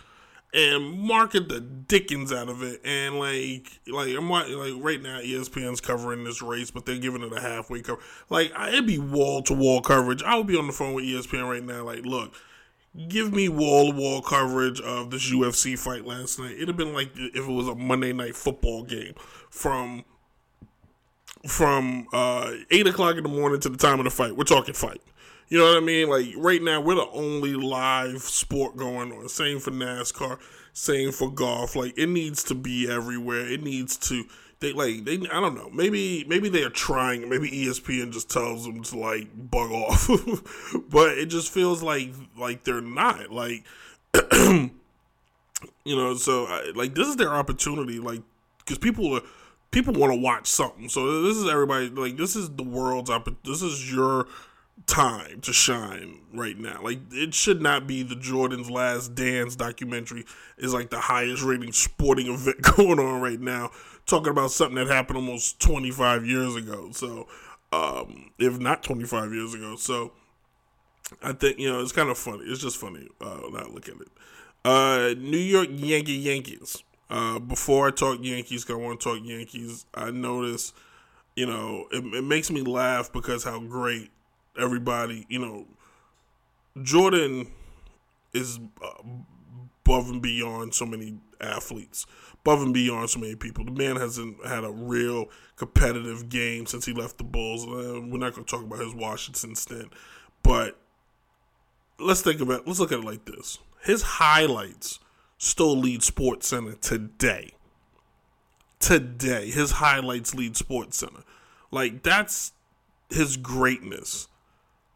and 0.55 0.99
market 0.99 1.49
the 1.49 1.61
dickens 1.61 2.33
out 2.33 2.49
of 2.49 2.63
it. 2.63 2.81
And 2.85 3.19
like, 3.19 3.81
like 3.87 4.15
I'm 4.15 4.29
like 4.29 4.75
right 4.79 5.01
now, 5.01 5.21
ESPN's 5.21 5.81
covering 5.81 6.25
this 6.25 6.43
race, 6.43 6.71
but 6.71 6.85
they're 6.85 6.99
giving 6.99 7.23
it 7.23 7.33
a 7.33 7.41
halfway 7.41 7.81
cover. 7.81 8.01
Like 8.29 8.53
it'd 8.69 8.87
be 8.87 8.99
wall 8.99 9.43
to 9.45 9.55
wall 9.55 9.81
coverage. 9.81 10.23
I 10.23 10.37
would 10.37 10.47
be 10.47 10.59
on 10.59 10.67
the 10.67 10.73
phone 10.73 10.95
with 10.95 11.05
ESPN 11.05 11.49
right 11.49 11.65
now. 11.65 11.85
Like, 11.85 12.05
look, 12.05 12.35
give 13.09 13.33
me 13.33 13.49
wall 13.49 13.93
to 13.93 13.99
wall 13.99 14.23
coverage 14.23 14.81
of 14.81 15.11
this 15.11 15.31
UFC 15.31 15.79
fight 15.79 16.05
last 16.05 16.39
night. 16.39 16.53
It'd 16.53 16.69
have 16.69 16.77
been 16.77 16.93
like 16.93 17.11
if 17.17 17.49
it 17.49 17.53
was 17.53 17.69
a 17.69 17.75
Monday 17.75 18.13
night 18.13 18.37
football 18.37 18.85
game 18.85 19.15
from 19.51 20.05
from 21.47 22.07
uh, 22.13 22.53
eight 22.71 22.87
o'clock 22.87 23.17
in 23.17 23.23
the 23.23 23.29
morning 23.29 23.61
to 23.61 23.69
the 23.69 23.79
time 23.79 23.99
of 23.99 24.05
the 24.05 24.11
fight. 24.11 24.37
We're 24.37 24.45
talking 24.45 24.75
fight. 24.75 25.01
You 25.49 25.59
know 25.59 25.65
what 25.65 25.77
I 25.77 25.81
mean? 25.81 26.09
Like 26.09 26.27
right 26.37 26.63
now, 26.63 26.81
we're 26.81 26.95
the 26.95 27.09
only 27.11 27.55
live 27.55 28.23
sport 28.23 28.77
going 28.77 29.13
on. 29.13 29.29
Same 29.29 29.59
for 29.59 29.71
NASCAR. 29.71 30.39
Same 30.73 31.13
for 31.13 31.31
golf. 31.31 31.77
Like 31.77 31.93
it 31.99 32.09
needs 32.09 32.43
to 32.45 32.55
be 32.55 32.91
everywhere. 32.91 33.47
It 33.47 33.63
needs 33.63 33.97
to. 34.09 34.25
They 34.63 34.73
like 34.73 35.05
they. 35.05 35.15
I 35.15 35.41
don't 35.41 35.57
know. 35.57 35.69
Maybe 35.71 36.25
maybe 36.29 36.49
they 36.49 36.63
are 36.63 36.71
trying. 36.71 37.29
Maybe 37.29 37.51
ESPN 37.51 38.13
just 38.13 38.31
tells 38.31 38.65
them 38.65 38.85
to 38.85 38.97
like 38.97 39.29
bug 39.51 39.73
off. 39.73 40.09
but 40.89 41.19
it 41.19 41.27
just 41.27 41.53
feels 41.53 41.83
like 41.83 42.15
like 42.39 42.63
they're 42.63 42.81
not. 42.81 43.33
Like 43.33 43.65
you 44.33 44.71
know. 45.85 46.15
So 46.15 46.45
like 46.77 46.95
this 46.95 47.09
is 47.09 47.17
their 47.17 47.35
opportunity. 47.35 47.99
Like 47.99 48.23
because 48.59 48.79
people 48.79 49.17
are 49.17 49.23
people 49.73 49.95
want 49.95 50.13
to 50.13 50.19
watch 50.21 50.47
something. 50.47 50.89
So 50.89 51.23
this 51.23 51.37
is 51.37 51.49
everybody. 51.49 51.89
Like 51.89 52.17
this 52.17 52.37
is 52.37 52.49
the 52.51 52.63
world's. 52.63 53.11
up 53.11 53.29
This 53.43 53.63
is 53.63 53.93
your 53.93 54.29
time 54.87 55.41
to 55.41 55.53
shine 55.53 56.21
right 56.33 56.59
now. 56.59 56.81
Like 56.83 57.01
it 57.11 57.35
should 57.35 57.61
not 57.61 57.87
be 57.87 58.03
the 58.03 58.17
Jordan's 58.17 58.71
Last 58.71 59.15
Dance 59.15 59.57
documentary 59.57 60.25
is 60.57 60.73
like 60.73 60.91
the 60.91 61.01
highest 61.01 61.43
rating 61.43 61.73
sporting 61.73 62.33
event 62.33 62.63
going 62.77 63.01
on 63.01 63.21
right 63.21 63.41
now. 63.41 63.71
Talking 64.07 64.31
about 64.31 64.51
something 64.51 64.77
that 64.77 64.89
happened 64.89 65.17
almost 65.17 65.61
25 65.61 66.27
years 66.27 66.57
ago. 66.57 66.91
So, 66.93 67.29
um, 67.73 68.33
if 68.39 68.59
not 68.59 68.83
25 68.83 69.33
years 69.33 69.55
ago. 69.55 69.77
So, 69.77 70.13
I 71.23 71.33
think 71.33 71.59
you 71.59 71.71
know 71.71 71.81
it's 71.81 71.93
kind 71.93 72.09
of 72.09 72.19
funny. 72.19 72.45
It's 72.45 72.61
just 72.61 72.77
funny 72.79 73.09
uh, 73.21 73.41
not 73.51 73.73
looking 73.73 73.95
at 73.97 74.03
it. 74.03 74.09
Uh, 74.65 75.15
New 75.19 75.39
York 75.39 75.69
Yankee 75.71 76.15
Yankees. 76.15 76.83
Uh, 77.11 77.39
before 77.39 77.89
I 77.89 77.91
talk 77.91 78.21
Yankees, 78.23 78.65
cause 78.65 78.75
I 78.75 78.79
want 78.79 78.99
to 79.01 79.05
talk 79.11 79.19
Yankees. 79.23 79.85
I 79.93 80.11
notice, 80.11 80.73
you 81.37 81.45
know, 81.45 81.87
it, 81.93 82.03
it 82.15 82.25
makes 82.25 82.51
me 82.51 82.63
laugh 82.63 83.13
because 83.13 83.45
how 83.45 83.61
great 83.61 84.11
everybody, 84.59 85.27
you 85.29 85.39
know, 85.39 85.67
Jordan 86.83 87.51
is 88.33 88.59
uh, 88.83 89.03
above 89.85 90.11
and 90.11 90.23
beyond 90.23 90.75
so 90.75 90.87
many 90.87 91.19
athletes, 91.41 92.07
above 92.41 92.63
and 92.63 92.75
beyond 92.75 93.11
so 93.11 93.19
many 93.19 93.35
people. 93.35 93.65
The 93.65 93.73
man 93.73 93.97
hasn't 93.97 94.45
had 94.47 94.65
a 94.65 94.71
real 94.71 95.27
competitive 95.57 96.29
game 96.29 96.67
since 96.67 96.87
he 96.87 96.93
left 96.93 97.19
the 97.19 97.25
Bulls. 97.25 97.65
Uh, 97.65 98.01
we're 98.01 98.19
not 98.19 98.35
going 98.35 98.45
to 98.45 98.51
talk 98.51 98.63
about 98.63 98.81
his 98.81 98.95
Washington 98.95 99.55
stint, 99.55 99.93
but 100.43 100.79
let's 101.99 102.23
think 102.23 102.41
about. 102.41 102.67
Let's 102.67 102.81
look 102.81 102.93
at 102.93 103.01
it 103.01 103.05
like 103.05 103.25
this: 103.25 103.59
his 103.85 104.03
highlights 104.03 105.01
still 105.39 105.77
lead 105.77 106.03
Sports 106.03 106.49
Center 106.49 106.75
today. 106.75 107.53
Today, 108.79 109.51
his 109.51 109.73
highlights 109.73 110.35
lead 110.35 110.57
Sports 110.57 110.99
Center. 110.99 111.23
Like 111.71 112.03
that's 112.03 112.53
his 113.11 113.37
greatness 113.37 114.29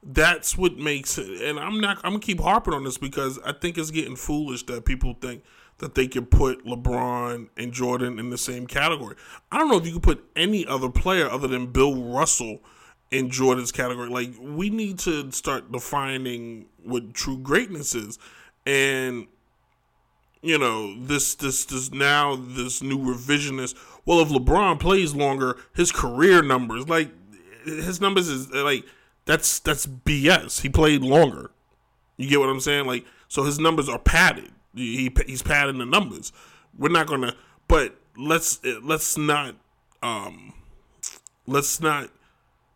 that's 0.03 0.57
what 0.57 0.76
makes 0.76 1.19
it. 1.19 1.43
And 1.43 1.59
I'm 1.59 1.81
not. 1.81 1.99
I'm 1.99 2.13
gonna 2.13 2.21
keep 2.21 2.41
harping 2.41 2.75
on 2.75 2.85
this 2.85 2.99
because 2.99 3.39
I 3.45 3.52
think 3.52 3.78
it's 3.78 3.91
getting 3.91 4.17
foolish 4.17 4.65
that 4.67 4.85
people 4.85 5.15
think 5.21 5.43
that 5.78 5.95
they 5.95 6.06
can 6.06 6.26
put 6.26 6.65
LeBron 6.65 7.49
and 7.56 7.73
Jordan 7.73 8.19
in 8.19 8.30
the 8.30 8.39
same 8.39 8.67
category. 8.67 9.17
I 9.52 9.59
don't 9.59 9.69
know 9.69 9.76
if 9.76 9.87
you 9.87 9.95
could 9.95 10.02
put 10.02 10.25
any 10.35 10.67
other 10.67 10.89
player 10.89 11.28
other 11.28 11.49
than 11.49 11.67
Bill 11.67 11.95
Russell 11.95 12.61
in 13.11 13.30
Jordan's 13.30 13.73
category. 13.73 14.09
Like 14.09 14.32
we 14.41 14.71
need 14.71 14.99
to 15.00 15.30
start 15.32 15.71
defining 15.71 16.67
what 16.82 17.15
true 17.15 17.39
greatness 17.39 17.95
is, 17.95 18.19
and 18.65 19.26
you 20.41 20.59
know 20.59 20.99
this 21.04 21.35
this 21.35 21.65
this 21.65 21.91
now 21.93 22.37
this 22.37 22.82
new 22.82 22.99
revisionist. 22.99 23.76
Well, 24.04 24.21
if 24.21 24.28
LeBron 24.28 24.78
plays 24.78 25.15
longer, 25.15 25.56
his 25.75 25.91
career 25.93 26.43
numbers 26.43 26.89
like 26.89 27.11
his 27.65 28.00
numbers 28.00 28.28
is 28.28 28.50
like 28.52 28.85
that's 29.26 29.58
that's 29.58 29.86
BS. 29.86 30.62
He 30.62 30.69
played 30.69 31.02
longer. 31.02 31.50
You 32.17 32.28
get 32.28 32.41
what 32.41 32.49
I'm 32.49 32.60
saying? 32.60 32.86
Like, 32.86 33.04
so 33.28 33.43
his 33.43 33.58
numbers 33.58 33.89
are 33.89 33.99
padded. 33.99 34.50
He 34.75 35.12
he's 35.26 35.43
padding 35.43 35.78
the 35.78 35.86
numbers. 35.86 36.32
We're 36.78 36.89
not 36.89 37.06
gonna, 37.06 37.34
but 37.69 37.97
let's 38.17 38.60
let's 38.82 39.19
not 39.19 39.56
um 40.02 40.54
let's 41.47 41.80
not 41.80 42.10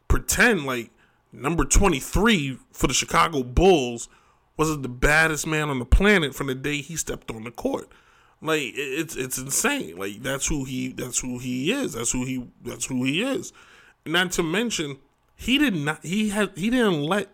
pretend 0.08 0.66
like 0.66 0.90
number 1.32 1.64
23 1.64 2.58
for 2.72 2.86
the 2.86 2.94
Chicago 2.94 3.42
Bulls 3.42 4.08
wasn't 4.56 4.82
the 4.82 4.88
baddest 4.88 5.46
man 5.46 5.70
on 5.70 5.78
the 5.78 5.84
planet 5.84 6.34
from 6.34 6.48
the 6.48 6.54
day 6.54 6.80
he 6.82 6.96
stepped 6.96 7.30
on 7.30 7.44
the 7.44 7.50
court. 7.50 7.88
Like 8.42 8.72
it's 8.74 9.16
it's 9.16 9.38
insane. 9.38 9.96
Like 9.96 10.22
that's 10.22 10.46
who 10.46 10.64
he 10.64 10.92
that's 10.92 11.20
who 11.20 11.38
he 11.38 11.70
is. 11.72 11.92
That's 11.92 12.12
who 12.12 12.24
he 12.24 12.46
that's 12.62 12.86
who 12.86 13.04
he 13.04 13.22
is. 13.22 13.52
Not 14.04 14.32
to 14.32 14.42
mention 14.42 14.98
he 15.40 15.56
did 15.56 15.74
not 15.74 16.04
he 16.04 16.28
had 16.28 16.50
he 16.54 16.68
didn't 16.68 17.02
let 17.02 17.28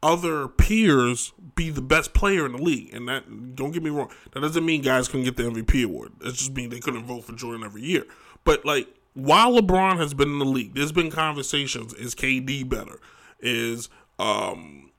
other 0.00 0.46
peers 0.46 1.32
be 1.54 1.70
the 1.70 1.82
best 1.82 2.14
player 2.14 2.46
in 2.46 2.52
the 2.52 2.62
league. 2.62 2.94
And 2.94 3.08
that 3.08 3.56
don't 3.56 3.72
get 3.72 3.82
me 3.82 3.90
wrong, 3.90 4.10
that 4.32 4.40
doesn't 4.40 4.64
mean 4.64 4.82
guys 4.82 5.08
couldn't 5.08 5.24
get 5.24 5.36
the 5.36 5.42
MVP 5.42 5.84
award. 5.84 6.12
It 6.20 6.34
just 6.34 6.52
means 6.52 6.72
they 6.72 6.80
couldn't 6.80 7.04
vote 7.04 7.24
for 7.24 7.32
Jordan 7.32 7.64
every 7.64 7.82
year. 7.82 8.04
But 8.44 8.64
like 8.64 8.88
while 9.14 9.52
LeBron 9.52 9.98
has 9.98 10.14
been 10.14 10.28
in 10.28 10.38
the 10.38 10.44
league, 10.44 10.74
there's 10.74 10.92
been 10.92 11.10
conversations: 11.10 11.92
is 11.94 12.14
KD 12.14 12.68
better? 12.68 13.00
Is 13.40 13.88
um, 14.20 14.92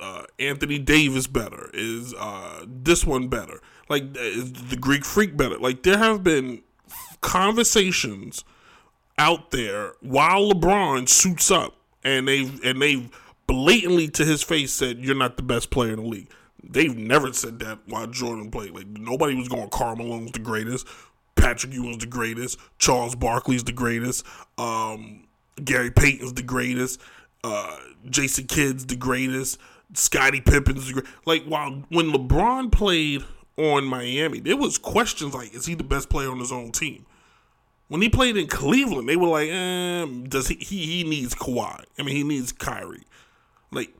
uh, 0.00 0.24
Anthony 0.38 0.78
Davis 0.78 1.26
better? 1.26 1.70
Is 1.74 2.14
uh, 2.18 2.64
this 2.66 3.04
one 3.04 3.28
better? 3.28 3.60
Like 3.90 4.16
is 4.16 4.50
the 4.52 4.76
Greek 4.76 5.04
Freak 5.04 5.36
better? 5.36 5.58
Like 5.58 5.82
there 5.82 5.98
have 5.98 6.24
been 6.24 6.62
conversations 7.20 8.44
out 9.18 9.50
there 9.50 9.92
while 10.00 10.50
LeBron 10.52 11.06
suits 11.06 11.50
up 11.50 11.76
and 12.04 12.28
they 12.28 12.50
and 12.64 12.80
they 12.80 13.08
blatantly 13.46 14.08
to 14.08 14.24
his 14.24 14.42
face 14.42 14.72
said 14.72 14.98
you're 14.98 15.14
not 15.14 15.36
the 15.36 15.42
best 15.42 15.70
player 15.70 15.92
in 15.92 16.02
the 16.02 16.08
league. 16.08 16.30
They've 16.62 16.96
never 16.96 17.32
said 17.32 17.58
that 17.60 17.80
while 17.86 18.06
Jordan 18.06 18.50
played. 18.50 18.72
Like 18.72 18.86
nobody 18.86 19.34
was 19.34 19.48
going. 19.48 19.68
Malone's 19.70 20.32
the 20.32 20.38
greatest. 20.38 20.86
Patrick 21.34 21.72
Ewing's 21.72 21.98
the 21.98 22.06
greatest. 22.06 22.58
Charles 22.78 23.14
Barkley's 23.14 23.64
the 23.64 23.72
greatest. 23.72 24.24
Um, 24.58 25.24
Gary 25.62 25.90
Payton's 25.90 26.34
the 26.34 26.42
greatest. 26.42 27.00
Uh, 27.42 27.78
Jason 28.08 28.46
Kidd's 28.46 28.86
the 28.86 28.96
greatest. 28.96 29.58
Scottie 29.94 30.40
Pippen's 30.40 30.86
the 30.86 30.92
greatest. 30.94 31.14
Like 31.26 31.44
while 31.44 31.82
when 31.88 32.12
LeBron 32.12 32.70
played 32.70 33.24
on 33.56 33.84
Miami, 33.84 34.40
there 34.40 34.56
was 34.56 34.78
questions 34.78 35.34
like, 35.34 35.52
is 35.52 35.66
he 35.66 35.74
the 35.74 35.84
best 35.84 36.08
player 36.08 36.30
on 36.30 36.38
his 36.38 36.52
own 36.52 36.70
team? 36.70 37.06
When 37.92 38.00
he 38.00 38.08
played 38.08 38.38
in 38.38 38.46
Cleveland, 38.46 39.06
they 39.06 39.16
were 39.16 39.28
like, 39.28 39.50
eh, 39.50 40.06
"Does 40.26 40.48
he, 40.48 40.54
he? 40.54 40.86
He 40.86 41.04
needs 41.04 41.34
Kawhi. 41.34 41.84
I 41.98 42.02
mean, 42.02 42.16
he 42.16 42.24
needs 42.24 42.50
Kyrie." 42.50 43.02
Like, 43.70 43.94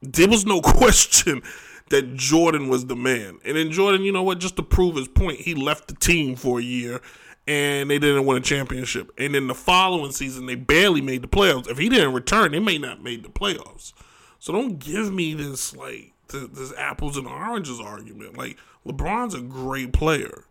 there 0.00 0.28
was 0.28 0.46
no 0.46 0.60
question 0.62 1.42
that 1.88 2.14
Jordan 2.14 2.68
was 2.68 2.86
the 2.86 2.94
man. 2.94 3.40
And 3.44 3.56
then 3.56 3.72
Jordan, 3.72 4.02
you 4.02 4.12
know 4.12 4.22
what? 4.22 4.38
Just 4.38 4.54
to 4.54 4.62
prove 4.62 4.94
his 4.94 5.08
point, 5.08 5.40
he 5.40 5.56
left 5.56 5.88
the 5.88 5.94
team 5.94 6.36
for 6.36 6.60
a 6.60 6.62
year, 6.62 7.00
and 7.48 7.90
they 7.90 7.98
didn't 7.98 8.24
win 8.24 8.36
a 8.36 8.40
championship. 8.40 9.10
And 9.18 9.34
then 9.34 9.48
the 9.48 9.54
following 9.56 10.12
season, 10.12 10.46
they 10.46 10.54
barely 10.54 11.00
made 11.00 11.22
the 11.22 11.28
playoffs. 11.28 11.68
If 11.68 11.78
he 11.78 11.88
didn't 11.88 12.12
return, 12.12 12.52
they 12.52 12.60
may 12.60 12.78
not 12.78 13.02
made 13.02 13.24
the 13.24 13.30
playoffs. 13.30 13.94
So 14.38 14.52
don't 14.52 14.78
give 14.78 15.12
me 15.12 15.34
this 15.34 15.74
like 15.74 16.12
this 16.28 16.72
apples 16.78 17.16
and 17.16 17.26
oranges 17.26 17.80
argument. 17.80 18.38
Like 18.38 18.58
LeBron's 18.86 19.34
a 19.34 19.40
great 19.40 19.92
player, 19.92 20.44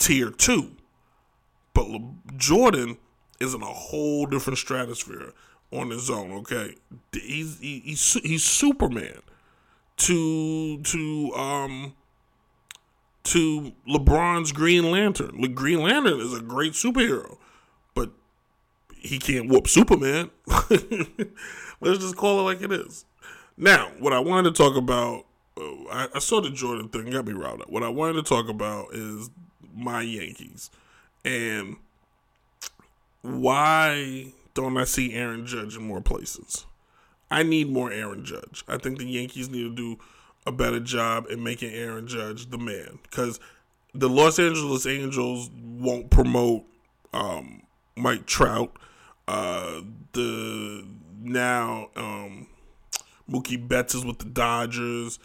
tier 0.00 0.30
two, 0.30 0.72
but 1.76 1.90
Le- 1.90 2.14
Jordan 2.38 2.96
is 3.38 3.52
in 3.52 3.62
a 3.62 3.66
whole 3.66 4.24
different 4.24 4.58
stratosphere 4.58 5.34
on 5.70 5.90
his 5.90 6.08
own. 6.08 6.32
Okay, 6.32 6.74
he's 7.12 7.58
he, 7.60 7.80
he's 7.80 8.14
he's 8.14 8.42
Superman 8.42 9.20
to 9.98 10.80
to 10.80 11.32
um 11.34 11.94
to 13.24 13.72
LeBron's 13.86 14.52
Green 14.52 14.90
Lantern. 14.90 15.42
The 15.42 15.48
Green 15.48 15.82
Lantern 15.82 16.18
is 16.18 16.32
a 16.32 16.40
great 16.40 16.72
superhero, 16.72 17.36
but 17.94 18.10
he 18.96 19.18
can't 19.18 19.50
whoop 19.50 19.68
Superman. 19.68 20.30
Let's 20.70 21.98
just 21.98 22.16
call 22.16 22.40
it 22.40 22.44
like 22.44 22.62
it 22.62 22.72
is. 22.72 23.04
Now, 23.58 23.90
what 23.98 24.14
I 24.14 24.20
wanted 24.20 24.54
to 24.54 24.62
talk 24.62 24.76
about, 24.76 25.26
uh, 25.58 25.84
I, 25.90 26.08
I, 26.14 26.18
saw 26.20 26.40
the 26.40 26.50
Jordan 26.50 26.88
thing, 26.88 27.10
got 27.10 27.26
me 27.26 27.32
riled 27.32 27.62
up. 27.62 27.70
What 27.70 27.82
I 27.82 27.88
wanted 27.88 28.14
to 28.14 28.22
talk 28.22 28.48
about 28.48 28.94
is 28.94 29.30
my 29.74 30.02
Yankees 30.02 30.70
and 31.26 31.76
why 33.22 34.32
don't 34.54 34.78
I 34.78 34.84
see 34.84 35.12
Aaron 35.12 35.44
Judge 35.44 35.76
in 35.76 35.82
more 35.82 36.00
places? 36.00 36.64
I 37.30 37.42
need 37.42 37.68
more 37.70 37.92
Aaron 37.92 38.24
Judge. 38.24 38.64
I 38.68 38.78
think 38.78 38.98
the 38.98 39.04
Yankees 39.04 39.50
need 39.50 39.64
to 39.64 39.74
do 39.74 39.98
a 40.46 40.52
better 40.52 40.78
job 40.78 41.26
in 41.28 41.42
making 41.42 41.74
Aaron 41.74 42.06
Judge 42.06 42.48
the 42.50 42.58
man 42.58 43.00
because 43.02 43.40
the 43.92 44.08
Los 44.08 44.38
Angeles 44.38 44.86
Angels 44.86 45.50
won't 45.64 46.08
promote 46.10 46.64
um, 47.12 47.62
Mike 47.96 48.26
Trout. 48.26 48.76
Uh, 49.26 49.80
the 50.12 50.86
now 51.20 51.88
um, 51.96 52.46
Mookie 53.28 53.66
Betts 53.66 53.96
is 53.96 54.04
with 54.04 54.18
the 54.18 54.26
Dodgers. 54.26 55.18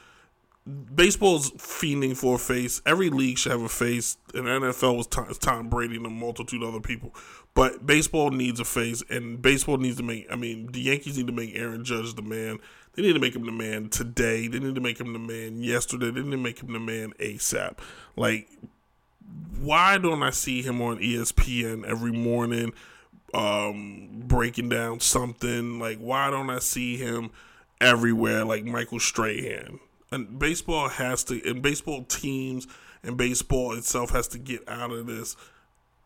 Baseball's 0.67 1.52
fiending 1.52 2.15
for 2.15 2.36
a 2.36 2.39
face. 2.39 2.82
Every 2.86 3.10
league 3.10 3.39
should 3.39 3.52
have 3.52 3.63
a 3.63 3.69
face. 3.69 4.17
And 4.34 4.45
NFL 4.45 4.97
was 4.97 5.08
Tom, 5.08 5.28
Tom 5.39 5.69
Brady 5.69 5.95
and 5.95 6.06
a 6.06 6.10
multitude 6.10 6.62
of 6.62 6.69
other 6.69 6.80
people. 6.80 7.15
But 7.54 7.86
baseball 7.86 8.32
needs 8.32 8.60
a 8.60 8.65
face, 8.65 9.04
and 9.10 9.41
baseball 9.41 9.78
needs 9.78 9.97
to 9.97 10.04
make. 10.04 10.32
I 10.32 10.36
mean, 10.36 10.71
the 10.71 10.80
Yankees 10.80 11.17
need 11.17 11.28
to 11.28 11.34
make 11.34 11.56
Aaron 11.56 11.84
Judge 11.84 12.13
the 12.13 12.21
man. 12.21 12.60
They 12.93 13.02
need 13.02 13.13
to 13.13 13.19
make 13.19 13.36
him 13.36 13.45
the 13.45 13.52
man 13.52 13.89
today. 13.89 14.47
They 14.47 14.60
need 14.60 14.76
to 14.76 14.82
make 14.82 15.00
him 15.00 15.13
the 15.13 15.19
man 15.19 15.62
yesterday. 15.62 16.12
They 16.12 16.21
need 16.21 16.32
to 16.32 16.38
make 16.38 16.62
him 16.62 16.74
the 16.74 16.80
man 16.80 17.13
ASAP. 17.19 17.78
Like, 18.15 18.47
why 19.60 19.97
don't 19.97 20.24
I 20.24 20.30
see 20.30 20.62
him 20.62 20.82
on 20.82 21.00
ESPN 21.00 21.86
every 21.86 22.12
morning, 22.12 22.74
um, 23.34 24.24
breaking 24.28 24.69
down 24.69 25.00
something? 25.00 25.80
Like, 25.80 26.00
why 26.00 26.30
don't 26.30 26.50
I 26.50 26.60
see 26.60 26.97
him 26.97 27.32
everywhere, 27.80 28.45
like 28.45 28.63
Michael 28.65 29.00
Strahan? 29.00 29.80
And 30.12 30.38
baseball 30.38 30.89
has 30.89 31.24
to, 31.26 31.41
and 31.50 31.62
baseball 31.62 32.04
teams 32.04 32.67
and 33.04 33.17
baseball 33.17 33.74
itself 33.74 34.12
has 34.12 34.28
to 34.30 34.38
get 34.38 34.67
out 34.67 34.91
of 34.91 35.08
this 35.08 35.36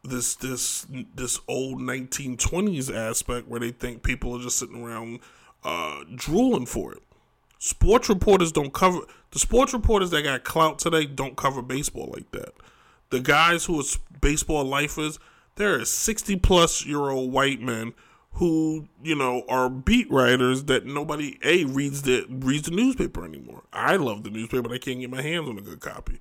this 0.03 0.35
this 0.35 0.85
this 1.15 1.39
old 1.47 1.79
1920s 1.79 2.95
aspect 2.95 3.47
where 3.47 3.59
they 3.59 3.71
think 3.71 4.03
people 4.03 4.37
are 4.37 4.41
just 4.41 4.59
sitting 4.59 4.83
around 4.83 5.19
uh, 5.63 6.03
drooling 6.13 6.65
for 6.65 6.93
it. 6.93 7.01
Sports 7.57 8.07
reporters 8.09 8.51
don't 8.51 8.73
cover 8.73 8.99
the 9.31 9.39
sports 9.39 9.73
reporters 9.73 10.11
that 10.11 10.21
got 10.21 10.43
clout 10.43 10.77
today 10.77 11.05
don't 11.05 11.35
cover 11.35 11.61
baseball 11.61 12.11
like 12.13 12.29
that. 12.31 12.53
The 13.09 13.19
guys 13.19 13.65
who 13.65 13.79
are 13.79 13.83
baseball 14.21 14.63
lifers, 14.63 15.19
there 15.55 15.79
are 15.79 15.85
60 15.85 16.35
plus 16.37 16.85
year 16.85 17.09
old 17.09 17.31
white 17.31 17.61
men 17.61 17.93
who, 18.35 18.87
you 19.03 19.15
know, 19.15 19.43
are 19.47 19.69
beat 19.69 20.09
writers 20.11 20.65
that 20.65 20.85
nobody 20.85 21.37
A 21.43 21.65
reads 21.65 22.01
the 22.03 22.25
reads 22.29 22.69
the 22.69 22.75
newspaper 22.75 23.25
anymore. 23.25 23.63
I 23.71 23.95
love 23.95 24.23
the 24.23 24.29
newspaper, 24.29 24.63
but 24.63 24.71
I 24.73 24.77
can't 24.77 24.99
get 24.99 25.09
my 25.09 25.21
hands 25.21 25.49
on 25.49 25.57
a 25.57 25.61
good 25.61 25.79
copy. 25.79 26.19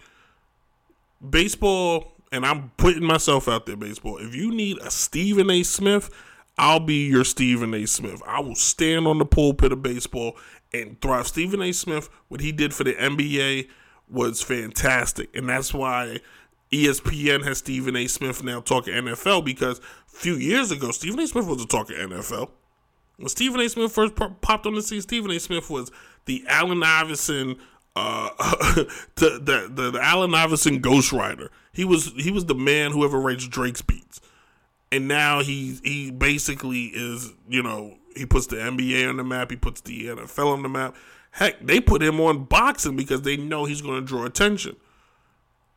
Baseball 1.29 2.13
and 2.35 2.45
I'm 2.45 2.71
putting 2.77 3.05
myself 3.05 3.49
out 3.49 3.67
there, 3.67 3.77
baseball. 3.77 4.19
If 4.19 4.35
you 4.35 4.51
need 4.51 4.79
a 4.79 4.91
Stephen 4.91 5.51
A. 5.51 5.63
Smith, 5.63 6.11
I'll 6.59 6.81
be 6.81 7.07
your 7.07 7.25
Stephen 7.25 7.73
A. 7.75 7.87
Smith. 7.87 8.23
I 8.27 8.41
will 8.41 8.57
stand 8.57 9.07
on 9.07 9.19
the 9.19 9.25
pulpit 9.25 9.71
of 9.71 9.83
baseball 9.83 10.37
and 10.73 11.01
thrive. 11.01 11.29
Stephen 11.29 11.63
A. 11.63 11.71
Smith, 11.73 12.09
what 12.29 12.41
he 12.41 12.51
did 12.51 12.75
for 12.75 12.83
the 12.83 12.95
NBA 12.95 13.69
was 14.09 14.43
fantastic. 14.43 15.35
And 15.37 15.49
that's 15.49 15.73
why 15.73 16.19
ESPN 16.73 17.45
has 17.45 17.59
Stephen 17.59 17.95
A. 17.97 18.09
Smith 18.09 18.43
now 18.43 18.61
talking 18.61 18.95
NFL 18.95 19.45
because 19.45 19.81
few 20.15 20.35
years 20.35 20.71
ago, 20.71 20.91
Stephen 20.91 21.21
A. 21.21 21.27
Smith 21.27 21.47
wasn't 21.47 21.71
talking 21.71 21.97
NFL. 21.97 22.51
When 23.17 23.29
Stephen 23.29 23.61
A. 23.61 23.69
Smith 23.69 23.93
first 23.93 24.15
popped 24.17 24.67
on 24.67 24.75
the 24.75 24.83
scene, 24.83 25.01
Stephen 25.01 25.31
A. 25.31 25.39
Smith 25.39 25.71
was 25.71 25.91
the 26.25 26.45
Allen 26.49 26.83
Iverson 26.83 27.59
uh, 27.97 28.29
the, 29.17 29.41
the, 29.43 29.71
the 29.73 29.91
the 29.93 30.01
Allen 30.03 30.35
Iverson 30.35 30.81
ghostwriter. 30.83 31.49
He 31.73 31.85
was 31.85 32.13
he 32.17 32.31
was 32.31 32.47
the 32.47 32.55
man 32.55 32.93
who 32.93 33.05
ever 33.05 33.21
writes 33.21 33.47
Drake's 33.47 33.83
beats, 33.83 34.21
and 34.91 35.07
now 35.07 35.43
he 35.43 35.79
he 35.85 36.11
basically 36.11 36.87
is 36.87 37.33
you 37.49 37.63
know 37.63 37.97
he 38.17 38.27
puts 38.27 38.47
the 38.47 38.57
NBA 38.57 39.09
on 39.09 39.17
the 39.17 39.25
map. 39.25 39.51
He 39.51 39.57
puts 39.57 39.81
the 39.81 40.07
NFL 40.07 40.53
on 40.53 40.63
the 40.63 40.69
map. 40.69 40.97
Heck, 41.31 41.65
they 41.65 41.81
put 41.81 42.03
him 42.03 42.21
on 42.21 42.45
boxing 42.45 42.97
because 42.97 43.23
they 43.23 43.37
know 43.37 43.65
he's 43.65 43.81
going 43.81 44.01
to 44.01 44.07
draw 44.07 44.25
attention. 44.25 44.77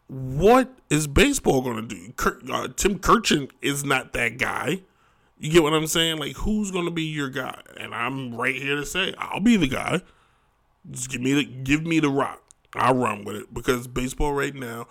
What 0.08 0.74
is 0.90 1.06
baseball 1.08 1.62
going 1.62 1.88
to 1.88 1.96
do? 1.96 2.14
Kurt, 2.16 2.50
uh, 2.50 2.70
Tim 2.76 2.98
Kurkjian 3.00 3.52
is 3.62 3.84
not 3.84 4.14
that 4.14 4.38
guy. 4.38 4.82
You 5.38 5.52
get 5.52 5.64
what 5.64 5.74
I'm 5.74 5.88
saying? 5.88 6.18
Like, 6.18 6.38
who's 6.38 6.72
going 6.72 6.86
to 6.86 6.92
be 6.92 7.04
your 7.04 7.30
guy? 7.30 7.62
And 7.78 7.94
I'm 7.94 8.36
right 8.36 8.56
here 8.56 8.78
to 8.78 8.86
say, 8.86 9.14
I'll 9.18 9.42
be 9.42 9.58
the 9.58 9.68
guy. 9.68 10.02
Just 10.90 11.12
give 11.12 11.22
me 11.22 11.34
the 11.34 11.44
give 11.44 11.86
me 11.86 12.00
the 12.00 12.10
rock. 12.10 12.42
I'll 12.74 12.96
run 12.96 13.26
with 13.26 13.36
it 13.36 13.54
because 13.54 13.88
baseball 13.88 14.34
right 14.34 14.56
now 14.56 14.88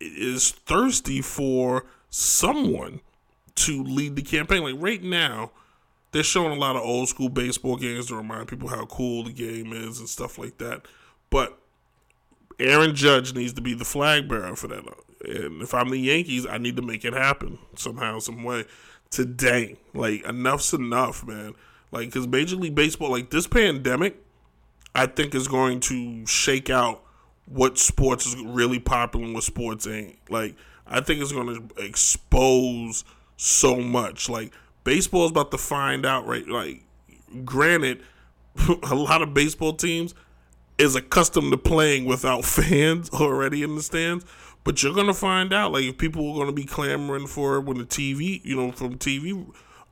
is 0.00 0.50
thirsty 0.50 1.22
for 1.22 1.86
someone 2.10 3.00
to 3.54 3.82
lead 3.82 4.16
the 4.16 4.22
campaign. 4.22 4.62
Like 4.62 4.74
right 4.78 5.02
now, 5.02 5.52
they're 6.12 6.22
showing 6.22 6.52
a 6.52 6.60
lot 6.60 6.76
of 6.76 6.82
old 6.82 7.08
school 7.08 7.28
baseball 7.28 7.76
games 7.76 8.06
to 8.06 8.16
remind 8.16 8.48
people 8.48 8.68
how 8.68 8.86
cool 8.86 9.24
the 9.24 9.32
game 9.32 9.72
is 9.72 9.98
and 9.98 10.08
stuff 10.08 10.38
like 10.38 10.58
that. 10.58 10.86
But 11.30 11.58
Aaron 12.58 12.94
Judge 12.94 13.34
needs 13.34 13.52
to 13.54 13.60
be 13.60 13.74
the 13.74 13.84
flag 13.84 14.28
bearer 14.28 14.56
for 14.56 14.68
that. 14.68 14.84
And 15.24 15.62
if 15.62 15.74
I'm 15.74 15.90
the 15.90 15.98
Yankees, 15.98 16.46
I 16.46 16.58
need 16.58 16.76
to 16.76 16.82
make 16.82 17.04
it 17.04 17.12
happen 17.12 17.58
somehow, 17.76 18.18
some 18.18 18.44
way 18.44 18.64
today. 19.10 19.76
Like 19.94 20.24
enough's 20.24 20.72
enough, 20.72 21.26
man. 21.26 21.54
Like 21.90 22.08
because 22.08 22.26
Major 22.26 22.56
League 22.56 22.74
Baseball, 22.74 23.10
like 23.10 23.30
this 23.30 23.46
pandemic, 23.46 24.16
I 24.94 25.06
think 25.06 25.34
is 25.34 25.48
going 25.48 25.80
to 25.80 26.26
shake 26.26 26.70
out 26.70 27.02
what 27.46 27.78
sports 27.78 28.26
is 28.26 28.36
really 28.36 28.78
popular 28.78 29.26
and 29.26 29.34
what 29.34 29.44
sports 29.44 29.86
ain't. 29.86 30.18
Like, 30.30 30.56
I 30.86 31.00
think 31.00 31.20
it's 31.20 31.32
going 31.32 31.68
to 31.68 31.82
expose 31.82 33.04
so 33.36 33.76
much. 33.76 34.28
Like, 34.28 34.52
baseball 34.84 35.24
is 35.26 35.30
about 35.30 35.50
to 35.52 35.58
find 35.58 36.04
out, 36.04 36.26
right? 36.26 36.46
Like, 36.46 36.82
granted, 37.44 38.02
a 38.90 38.94
lot 38.94 39.22
of 39.22 39.34
baseball 39.34 39.74
teams 39.74 40.14
is 40.78 40.94
accustomed 40.94 41.52
to 41.52 41.58
playing 41.58 42.04
without 42.04 42.44
fans 42.44 43.10
already 43.10 43.62
in 43.62 43.74
the 43.74 43.82
stands. 43.82 44.24
But 44.64 44.82
you're 44.82 44.94
gonna 44.94 45.14
find 45.14 45.52
out, 45.52 45.72
like, 45.72 45.84
if 45.84 45.96
people 45.96 46.32
are 46.32 46.38
gonna 46.38 46.52
be 46.52 46.64
clamoring 46.64 47.28
for 47.28 47.56
it 47.56 47.60
when 47.60 47.78
the 47.78 47.84
TV, 47.84 48.40
you 48.44 48.56
know, 48.56 48.72
from 48.72 48.96
TV 48.96 49.46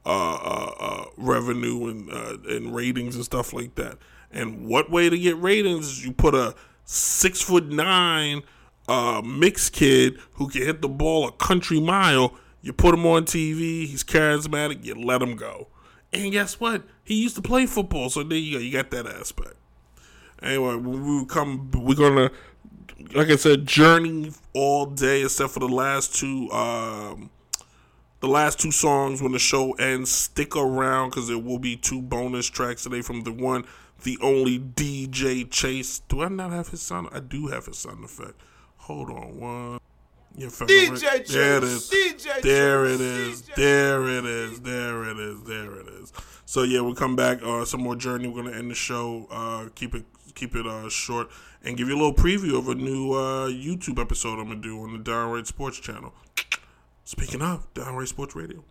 uh, 0.05 0.35
uh, 0.35 0.75
uh, 0.81 1.05
revenue 1.16 1.88
and 1.88 2.11
uh, 2.12 2.37
and 2.49 2.75
ratings 2.75 3.14
and 3.14 3.25
stuff 3.25 3.53
like 3.53 3.77
that. 3.77 3.99
And 4.31 4.66
what 4.66 4.90
way 4.90 5.09
to 5.09 5.16
get 5.16 5.40
ratings 5.40 5.87
is 5.87 6.05
you 6.05 6.12
put 6.12 6.35
a 6.35 6.55
six 6.85 7.40
foot 7.40 7.66
nine 7.66 8.42
uh, 8.88 9.23
mixed 9.25 9.73
kid 9.73 10.18
who 10.33 10.49
can 10.49 10.62
hit 10.62 10.83
the 10.83 10.88
ball 10.88 11.29
a 11.29 11.33
country 11.33 11.81
mile. 11.81 12.35
You 12.61 12.73
put 12.73 12.94
him 12.94 13.07
on 13.07 13.25
TV. 13.25 13.87
He's 13.87 14.03
charismatic. 14.03 14.85
You 14.85 14.94
let 14.94 15.23
him 15.23 15.37
go. 15.37 15.68
And 16.12 16.33
guess 16.33 16.61
what? 16.61 16.83
He 17.03 17.23
used 17.23 17.37
to 17.37 17.42
play 17.42 17.66
football, 17.66 18.11
so 18.11 18.23
there 18.23 18.38
you 18.38 18.59
go. 18.59 18.62
You 18.62 18.73
got 18.73 18.90
that 18.90 19.07
aspect. 19.07 19.55
Anyway, 20.42 20.77
we 20.77 21.25
come, 21.27 21.70
we're 21.73 21.94
gonna, 21.94 22.31
like 23.14 23.29
I 23.29 23.37
said, 23.37 23.66
journey 23.66 24.33
all 24.53 24.87
day 24.87 25.23
except 25.23 25.53
for 25.53 25.61
the 25.61 25.68
last 25.68 26.14
two, 26.14 26.51
um, 26.51 27.31
the 28.20 28.29
last 28.29 28.59
two 28.61 28.70
songs. 28.73 29.23
When 29.23 29.33
the 29.33 29.38
show 29.38 29.73
ends, 29.73 30.11
stick 30.11 30.57
around 30.57 31.11
because 31.11 31.29
there 31.29 31.38
will 31.38 31.59
be 31.59 31.77
two 31.77 32.03
bonus 32.03 32.47
tracks 32.47 32.83
today 32.83 33.03
from 33.03 33.23
the 33.23 33.33
one 33.33 33.64
the 34.05 34.18
only 34.20 34.59
DJ 34.59 35.51
Chase. 35.51 36.01
Do 36.01 36.23
I 36.23 36.29
not 36.29 36.53
have 36.53 36.68
his 36.68 36.83
son? 36.83 37.09
I 37.12 37.20
do 37.20 37.49
have 37.49 37.66
his 37.66 37.79
son 37.79 38.03
effect. 38.05 38.35
Hold 38.77 39.11
on 39.11 39.40
one. 39.40 39.81
Your 40.37 40.51
favorite. 40.51 41.01
DJ 41.01 41.18
Chase. 41.18 41.33
There 41.33 41.57
it 41.57 41.64
is. 41.64 41.90
DJ 41.90 42.42
there 42.42 42.85
it 42.85 43.01
is. 43.01 43.42
DJ 43.42 43.55
there 43.55 44.09
it 44.09 44.25
is. 44.25 44.61
There 44.61 45.05
it 45.05 45.18
is. 45.18 45.42
There 45.42 45.75
it 45.81 45.88
is. 45.88 46.12
So 46.44 46.62
yeah, 46.62 46.81
we'll 46.81 46.94
come 46.94 47.16
back. 47.16 47.42
Uh, 47.42 47.64
some 47.64 47.83
more 47.83 47.97
journey. 47.97 48.29
We're 48.29 48.42
gonna 48.42 48.57
end 48.57 48.70
the 48.70 48.75
show. 48.75 49.27
Uh, 49.31 49.68
keep 49.75 49.94
it 49.94 50.05
keep 50.35 50.55
it 50.57 50.66
uh, 50.66 50.88
short 50.88 51.29
and 51.62 51.77
give 51.77 51.88
you 51.88 51.94
a 51.94 52.01
little 52.01 52.14
preview 52.14 52.59
of 52.59 52.68
a 52.68 52.75
new 52.75 53.12
uh, 53.12 53.49
YouTube 53.49 54.01
episode 54.01 54.38
I'm 54.38 54.49
gonna 54.49 54.61
do 54.61 54.81
on 54.83 54.92
the 54.92 54.99
Downright 54.99 55.47
Sports 55.47 55.79
channel. 55.79 56.12
Speaking 57.05 57.42
of 57.42 57.66
Downright 57.75 58.09
Sports 58.09 58.35
Radio. 58.35 58.64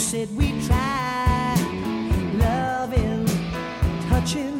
said 0.00 0.34
we 0.34 0.50
tried 0.66 1.58
loving, 2.38 3.26
touching. 4.08 4.59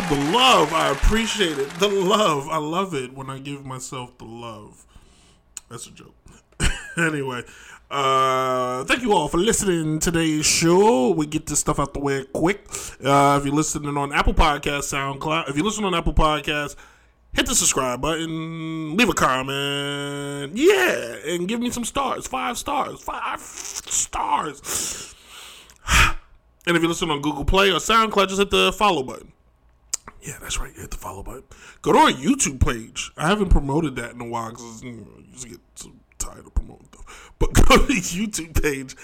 The 0.00 0.16
love. 0.32 0.72
I 0.72 0.90
appreciate 0.90 1.56
it. 1.56 1.70
The 1.78 1.86
love. 1.86 2.48
I 2.48 2.56
love 2.56 2.94
it 2.94 3.14
when 3.14 3.30
I 3.30 3.38
give 3.38 3.64
myself 3.64 4.18
the 4.18 4.24
love. 4.24 4.84
That's 5.70 5.86
a 5.86 5.92
joke. 5.92 6.16
anyway, 6.96 7.44
uh, 7.92 8.82
thank 8.86 9.02
you 9.02 9.12
all 9.12 9.28
for 9.28 9.38
listening 9.38 10.00
to 10.00 10.10
today's 10.10 10.44
show. 10.44 11.10
We 11.10 11.26
get 11.26 11.46
this 11.46 11.60
stuff 11.60 11.78
out 11.78 11.94
the 11.94 12.00
way 12.00 12.24
quick. 12.24 12.66
Uh, 13.04 13.38
if 13.38 13.46
you're 13.46 13.54
listening 13.54 13.96
on 13.96 14.12
Apple 14.12 14.34
Podcast, 14.34 14.92
SoundCloud, 14.92 15.48
if 15.48 15.56
you 15.56 15.62
listen 15.62 15.84
on 15.84 15.94
Apple 15.94 16.12
Podcast, 16.12 16.74
hit 17.32 17.46
the 17.46 17.54
subscribe 17.54 18.00
button, 18.00 18.96
leave 18.96 19.08
a 19.08 19.14
comment, 19.14 20.56
yeah, 20.56 21.18
and 21.24 21.46
give 21.46 21.60
me 21.60 21.70
some 21.70 21.84
stars. 21.84 22.26
Five 22.26 22.58
stars. 22.58 23.00
Five 23.00 23.40
stars. 23.40 25.14
And 26.66 26.78
if 26.78 26.82
you 26.82 26.88
listen 26.88 27.10
on 27.10 27.20
Google 27.20 27.44
Play 27.44 27.70
or 27.70 27.74
SoundCloud, 27.74 28.28
just 28.28 28.38
hit 28.38 28.48
the 28.48 28.72
follow 28.72 29.02
button. 29.02 29.33
Yeah, 30.24 30.38
that's 30.40 30.58
right. 30.58 30.74
You 30.74 30.80
Hit 30.80 30.90
the 30.90 30.96
follow 30.96 31.22
button. 31.22 31.44
Go 31.82 31.92
to 31.92 31.98
our 31.98 32.10
YouTube 32.10 32.64
page. 32.64 33.12
I 33.16 33.28
haven't 33.28 33.50
promoted 33.50 33.96
that 33.96 34.12
in 34.12 34.20
a 34.20 34.24
while 34.24 34.50
because 34.50 34.82
you 34.82 34.92
know, 34.92 35.06
I 35.18 35.32
just 35.32 35.48
get 35.48 35.60
so 35.74 35.92
tired 36.18 36.46
of 36.46 36.54
promoting 36.54 36.86
stuff. 36.92 37.32
But 37.38 37.52
go 37.68 37.76
to 37.76 37.86
the 37.86 38.00
YouTube 38.00 38.60
page 38.62 38.96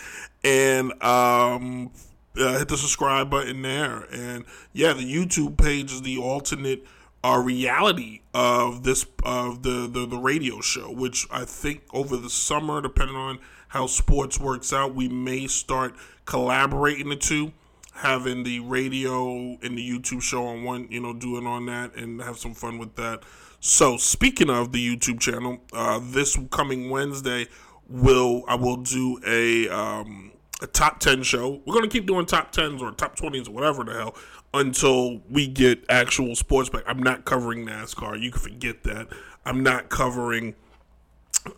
and 0.43 0.93
um, 1.03 1.91
uh, 2.39 2.59
hit 2.59 2.69
the 2.69 2.79
subscribe 2.79 3.29
button 3.29 3.61
there. 3.61 4.07
And 4.11 4.45
yeah, 4.73 4.95
the 4.95 5.03
YouTube 5.03 5.59
page 5.59 5.93
is 5.93 6.03
the 6.03 6.19
alternate 6.19 6.87
uh, 7.23 7.43
reality 7.45 8.21
of 8.33 8.83
this 8.85 9.05
of 9.25 9.63
the, 9.63 9.87
the 9.93 10.07
the 10.07 10.17
radio 10.17 10.61
show, 10.63 10.91
which 10.91 11.27
I 11.31 11.45
think 11.45 11.83
over 11.93 12.17
the 12.17 12.31
summer, 12.31 12.81
depending 12.81 13.17
on 13.17 13.41
how 13.69 13.87
sports 13.87 14.41
works 14.41 14.73
out, 14.73 14.95
we 14.95 15.09
may 15.09 15.47
start 15.47 15.95
collaborating 16.25 17.11
the 17.11 17.17
two, 17.17 17.53
having 18.01 18.43
the 18.45 18.61
radio 18.61 19.59
and 19.63 19.77
the 19.77 19.91
YouTube 19.91 20.23
show 20.23 20.47
on 20.47 20.65
one, 20.65 20.89
you 20.91 21.01
know, 21.01 21.13
doing 21.13 21.47
on 21.47 21.67
that 21.67 21.95
and 21.97 22.21
have 22.23 22.39
some 22.39 22.55
fun 22.55 22.79
with 22.79 22.97
that. 22.97 23.23
So 23.61 23.99
speaking 23.99 24.49
of 24.49 24.73
the 24.73 24.97
YouTube 24.97 25.21
channel, 25.21 25.59
uh, 25.75 26.01
this 26.03 26.39
coming 26.51 26.89
Wednesday 26.89 27.47
will 27.89 28.43
I 28.49 28.55
will 28.55 28.79
do 28.79 29.21
a 29.27 29.69
um, 29.69 30.33
a 30.63 30.67
top 30.67 31.01
ten 31.01 31.23
show. 31.23 31.61
We're 31.67 31.75
gonna 31.75 31.89
keep 31.89 32.07
doing 32.07 32.25
top 32.25 32.53
tens 32.53 32.81
or 32.81 32.91
top 32.93 33.17
twenties 33.17 33.49
or 33.49 33.51
whatever 33.53 33.85
the 33.85 33.93
hell 33.93 34.15
until 34.55 35.21
we 35.29 35.47
get 35.47 35.85
actual 35.91 36.35
sports 36.35 36.71
back. 36.71 36.85
I'm 36.87 37.03
not 37.03 37.27
covering 37.27 37.67
NASCAR. 37.67 38.19
You 38.19 38.31
can 38.31 38.41
forget 38.41 38.83
that. 38.85 39.09
I'm 39.45 39.63
not 39.63 39.91
covering 39.91 40.55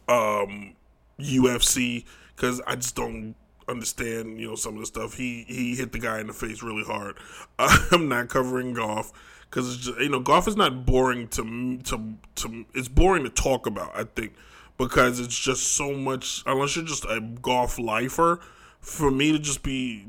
um, 0.08 0.74
UFC 1.20 2.04
because 2.34 2.60
I 2.66 2.74
just 2.74 2.96
don't 2.96 3.36
understand, 3.72 4.40
you 4.40 4.48
know, 4.48 4.54
some 4.54 4.74
of 4.74 4.80
the 4.80 4.86
stuff. 4.86 5.16
He 5.16 5.44
he 5.48 5.74
hit 5.74 5.92
the 5.92 5.98
guy 5.98 6.20
in 6.20 6.28
the 6.28 6.32
face 6.32 6.62
really 6.62 6.84
hard. 6.84 7.16
I'm 7.58 8.08
not 8.08 8.28
covering 8.28 8.74
golf 8.74 9.12
because 9.50 9.88
you 9.98 10.08
know 10.08 10.20
golf 10.20 10.46
is 10.46 10.56
not 10.56 10.86
boring 10.86 11.28
to 11.28 11.78
to 11.78 12.14
to. 12.36 12.64
It's 12.74 12.88
boring 12.88 13.24
to 13.24 13.30
talk 13.30 13.66
about. 13.66 13.90
I 13.96 14.04
think 14.04 14.34
because 14.78 15.20
it's 15.20 15.38
just 15.38 15.74
so 15.74 15.92
much. 15.92 16.42
Unless 16.46 16.76
you're 16.76 16.84
just 16.84 17.04
a 17.04 17.20
golf 17.20 17.78
lifer, 17.78 18.40
for 18.82 19.10
me 19.10 19.32
to 19.32 19.38
just 19.38 19.62
be 19.62 20.06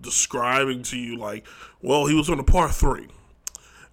describing 0.00 0.82
to 0.82 0.98
you 0.98 1.16
like, 1.16 1.46
well, 1.80 2.06
he 2.06 2.14
was 2.14 2.28
on 2.28 2.38
a 2.38 2.44
par 2.44 2.70
three. 2.70 3.08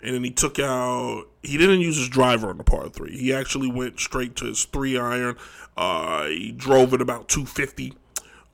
And 0.02 0.14
then 0.14 0.24
he 0.24 0.32
took 0.32 0.60
out. 0.60 1.26
He 1.44 1.58
didn't 1.58 1.80
use 1.80 1.98
his 1.98 2.10
driver 2.10 2.50
on 2.50 2.58
the 2.58 2.64
par 2.64 2.90
three. 2.90 3.18
He 3.18 3.34
actually 3.34 3.72
went 3.72 4.00
straight 4.00 4.36
to 4.38 4.46
his 4.46 4.66
three 4.66 4.98
iron. 4.98 5.38
Uh, 5.78 6.26
he 6.26 6.52
drove 6.52 6.94
it 6.94 7.02
about 7.02 7.30
250 7.30 7.94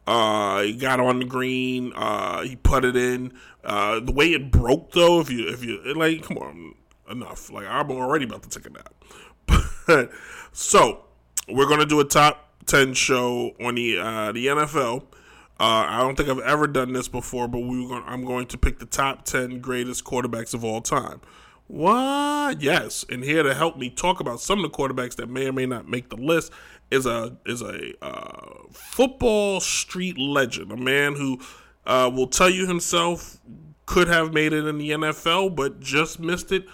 uh, 0.09 0.63
he 0.63 0.73
got 0.73 0.99
on 0.99 1.19
the 1.19 1.25
green. 1.25 1.93
Uh, 1.95 2.41
he 2.41 2.55
put 2.55 2.83
it 2.83 2.95
in. 2.95 3.31
Uh, 3.63 3.99
the 3.99 4.11
way 4.11 4.33
it 4.33 4.51
broke, 4.51 4.91
though, 4.91 5.19
if 5.19 5.29
you 5.29 5.47
if 5.47 5.63
you 5.63 5.93
like, 5.93 6.23
come 6.23 6.37
on, 6.39 6.73
enough. 7.11 7.51
Like 7.51 7.67
I'm 7.67 7.91
already 7.91 8.25
about 8.25 8.41
to 8.41 8.49
take 8.49 8.65
a 8.65 8.69
nap. 8.71 8.93
But 9.85 10.11
so 10.51 11.05
we're 11.47 11.67
gonna 11.67 11.85
do 11.85 11.99
a 11.99 12.05
top 12.05 12.53
ten 12.65 12.95
show 12.95 13.55
on 13.63 13.75
the 13.75 13.99
uh, 13.99 14.31
the 14.31 14.47
NFL. 14.47 15.03
Uh, 15.59 15.85
I 15.87 15.99
don't 15.99 16.15
think 16.15 16.29
I've 16.29 16.39
ever 16.39 16.65
done 16.65 16.93
this 16.93 17.07
before, 17.07 17.47
but 17.47 17.59
we 17.59 17.87
going 17.87 18.03
I'm 18.07 18.25
going 18.25 18.47
to 18.47 18.57
pick 18.57 18.79
the 18.79 18.87
top 18.87 19.25
ten 19.25 19.59
greatest 19.59 20.05
quarterbacks 20.05 20.55
of 20.55 20.63
all 20.63 20.81
time. 20.81 21.21
What? 21.67 22.63
Yes, 22.63 23.05
and 23.09 23.23
here 23.23 23.43
to 23.43 23.53
help 23.53 23.77
me 23.77 23.91
talk 23.91 24.19
about 24.19 24.41
some 24.41 24.63
of 24.63 24.71
the 24.71 24.75
quarterbacks 24.75 25.15
that 25.17 25.29
may 25.29 25.47
or 25.47 25.53
may 25.53 25.67
not 25.67 25.87
make 25.87 26.09
the 26.09 26.17
list 26.17 26.51
is 26.91 27.05
a 27.05 27.37
is 27.45 27.61
a 27.61 27.93
uh, 28.03 28.63
football 28.71 29.59
street 29.59 30.17
legend, 30.17 30.71
a 30.71 30.77
man 30.77 31.15
who 31.15 31.39
uh, 31.85 32.09
will 32.13 32.27
tell 32.27 32.49
you 32.49 32.67
himself 32.67 33.39
could 33.85 34.07
have 34.07 34.33
made 34.33 34.53
it 34.53 34.65
in 34.65 34.77
the 34.77 34.91
NFL, 34.91 35.55
but 35.55 35.79
just 35.79 36.19
missed 36.19 36.51
it 36.51 36.65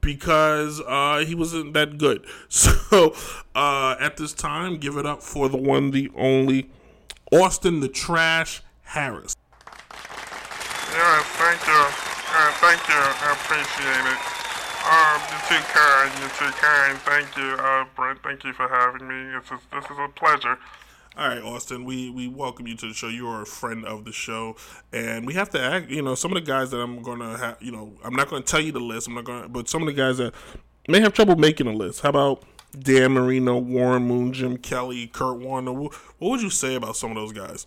because 0.00 0.82
uh, 0.86 1.24
he 1.26 1.34
wasn't 1.34 1.72
that 1.74 1.98
good. 1.98 2.26
So 2.48 3.14
uh, 3.54 3.96
at 4.00 4.16
this 4.16 4.32
time, 4.32 4.78
give 4.78 4.96
it 4.96 5.06
up 5.06 5.22
for 5.22 5.48
the 5.48 5.56
one, 5.56 5.90
the 5.90 6.10
only 6.16 6.70
Austin 7.32 7.80
the 7.80 7.88
Trash 7.88 8.62
Harris. 8.82 9.34
Yeah, 10.92 11.22
thank 11.22 11.66
you. 11.66 12.14
Thank 12.60 12.88
you. 12.88 12.94
I 12.94 13.32
appreciate 13.32 14.12
it. 14.12 14.33
Um, 14.84 15.20
you're 15.30 15.40
too 15.48 15.64
kind. 15.72 16.12
You're 16.20 16.28
too 16.28 16.52
kind. 16.58 16.98
Thank 16.98 17.36
you, 17.38 17.54
uh, 17.58 17.86
Brent. 17.96 18.22
Thank 18.22 18.44
you 18.44 18.52
for 18.52 18.68
having 18.68 19.08
me. 19.08 19.34
It's 19.36 19.50
a, 19.50 19.58
this 19.72 19.84
is 19.90 19.96
a 19.98 20.08
pleasure. 20.14 20.58
All 21.16 21.28
right, 21.28 21.42
Austin, 21.42 21.84
we, 21.84 22.10
we 22.10 22.28
welcome 22.28 22.66
you 22.66 22.76
to 22.76 22.88
the 22.88 22.92
show. 22.92 23.08
You 23.08 23.26
are 23.28 23.42
a 23.42 23.46
friend 23.46 23.86
of 23.86 24.04
the 24.04 24.12
show, 24.12 24.56
and 24.92 25.26
we 25.26 25.34
have 25.34 25.48
to 25.50 25.60
act. 25.60 25.88
You 25.88 26.02
know, 26.02 26.14
some 26.14 26.32
of 26.32 26.34
the 26.34 26.46
guys 26.46 26.70
that 26.72 26.78
I'm 26.78 27.02
gonna 27.02 27.38
have. 27.38 27.56
You 27.62 27.72
know, 27.72 27.92
I'm 28.04 28.14
not 28.14 28.28
gonna 28.28 28.42
tell 28.42 28.60
you 28.60 28.72
the 28.72 28.80
list. 28.80 29.06
I'm 29.06 29.14
not 29.14 29.24
gonna, 29.24 29.48
but 29.48 29.70
some 29.70 29.80
of 29.80 29.86
the 29.86 29.94
guys 29.94 30.18
that 30.18 30.34
may 30.86 31.00
have 31.00 31.14
trouble 31.14 31.36
making 31.36 31.66
a 31.66 31.72
list. 31.72 32.00
How 32.00 32.10
about 32.10 32.42
Dan 32.78 33.12
Marino, 33.12 33.56
Warren 33.56 34.02
Moon, 34.02 34.32
Jim 34.34 34.58
Kelly, 34.58 35.06
Kurt 35.06 35.38
Warner? 35.38 35.72
What 35.72 35.92
would 36.18 36.42
you 36.42 36.50
say 36.50 36.74
about 36.74 36.96
some 36.96 37.10
of 37.10 37.16
those 37.16 37.32
guys? 37.32 37.66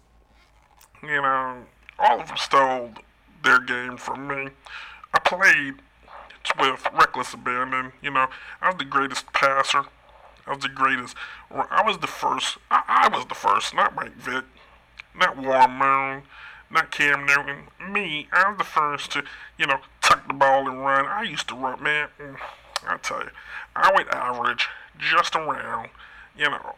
You 1.02 1.22
know, 1.22 1.64
all 1.98 2.20
of 2.20 2.28
them 2.28 2.38
stole 2.38 2.92
their 3.44 3.62
game 3.62 3.98
from 3.98 4.28
me. 4.28 4.50
I 5.14 5.20
played 5.20 5.76
with 6.60 6.86
reckless 6.94 7.34
abandon. 7.34 7.94
You 8.02 8.12
know, 8.12 8.28
I 8.62 8.70
was 8.70 8.78
the 8.78 8.86
greatest 8.86 9.32
passer. 9.34 9.86
I 10.46 10.52
was 10.52 10.60
the 10.60 10.70
greatest. 10.70 11.16
I 11.52 11.84
was 11.86 11.98
the 11.98 12.08
first. 12.08 12.58
I, 12.72 12.84
I 12.88 13.16
was 13.16 13.26
the 13.26 13.36
first, 13.36 13.74
not 13.74 13.96
Mike 13.96 14.16
Vick, 14.16 14.46
not 15.16 15.38
Warren 15.38 15.72
Moon, 15.72 16.24
not 16.72 16.92
Cam 16.92 17.26
Newton. 17.26 17.68
Me, 17.92 18.28
I 18.32 18.50
was 18.50 18.58
the 18.58 18.64
first 18.64 19.12
to, 19.12 19.24
you 19.58 19.68
know, 19.68 19.80
tuck 20.02 20.28
the 20.28 20.34
ball 20.34 20.70
and 20.70 20.80
run. 20.80 21.06
I 21.06 21.24
used 21.24 21.50
to 21.50 21.56
run, 21.56 21.84
man. 21.84 22.08
Mm, 22.20 22.38
I 22.88 22.98
tell 22.98 23.20
you, 23.20 23.30
I 23.76 23.92
would 23.94 24.08
average 24.10 24.68
just 24.98 25.36
around, 25.36 25.90
you 26.38 26.50
know, 26.50 26.76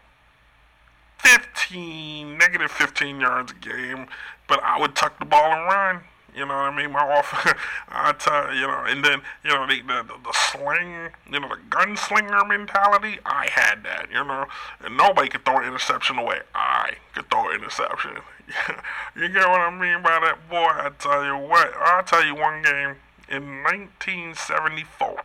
15, 1.20 2.38
negative 2.38 2.72
15 2.72 3.20
yards 3.20 3.52
a 3.52 3.56
game, 3.56 4.08
but 4.48 4.64
I 4.64 4.80
would 4.80 4.96
tuck 4.96 5.20
the 5.20 5.26
ball 5.26 5.52
and 5.52 5.66
run. 5.66 6.02
You 6.36 6.46
know 6.46 6.56
what 6.56 6.74
I 6.74 6.76
mean? 6.76 6.92
My 6.92 7.00
off, 7.00 7.34
I 7.90 8.14
tell 8.14 8.54
you 8.54 8.68
know, 8.68 8.84
and 8.88 9.04
then 9.04 9.22
you 9.44 9.52
know 9.52 9.68
the, 9.68 9.82
the 9.82 10.04
the 10.04 10.34
sling, 10.34 11.10
you 11.32 11.40
know 11.40 11.50
the 11.50 11.60
gunslinger 11.70 12.48
mentality. 12.48 13.20
I 13.26 13.50
had 13.52 13.84
that, 13.84 14.08
you 14.10 14.24
know, 14.24 14.46
and 14.84 14.98
nobody 14.98 15.30
could 15.30 15.46
throw 15.46 15.58
an 15.60 15.66
interception 15.66 16.18
away. 16.18 16.40
I 16.54 16.94
could 17.14 17.30
throw 17.30 17.50
an 17.50 17.56
interception. 17.56 18.12
you 19.16 19.30
get 19.30 19.48
what 19.48 19.62
I 19.62 19.70
mean 19.70 20.02
by 20.02 20.20
that, 20.20 20.50
boy? 20.50 20.56
I 20.58 20.92
tell 20.98 21.26
you 21.26 21.38
what. 21.38 21.74
I'll 21.80 22.04
tell 22.04 22.26
you 22.26 22.36
one 22.36 22.62
game 22.62 22.96
in 23.30 23.64
1974. 23.64 25.24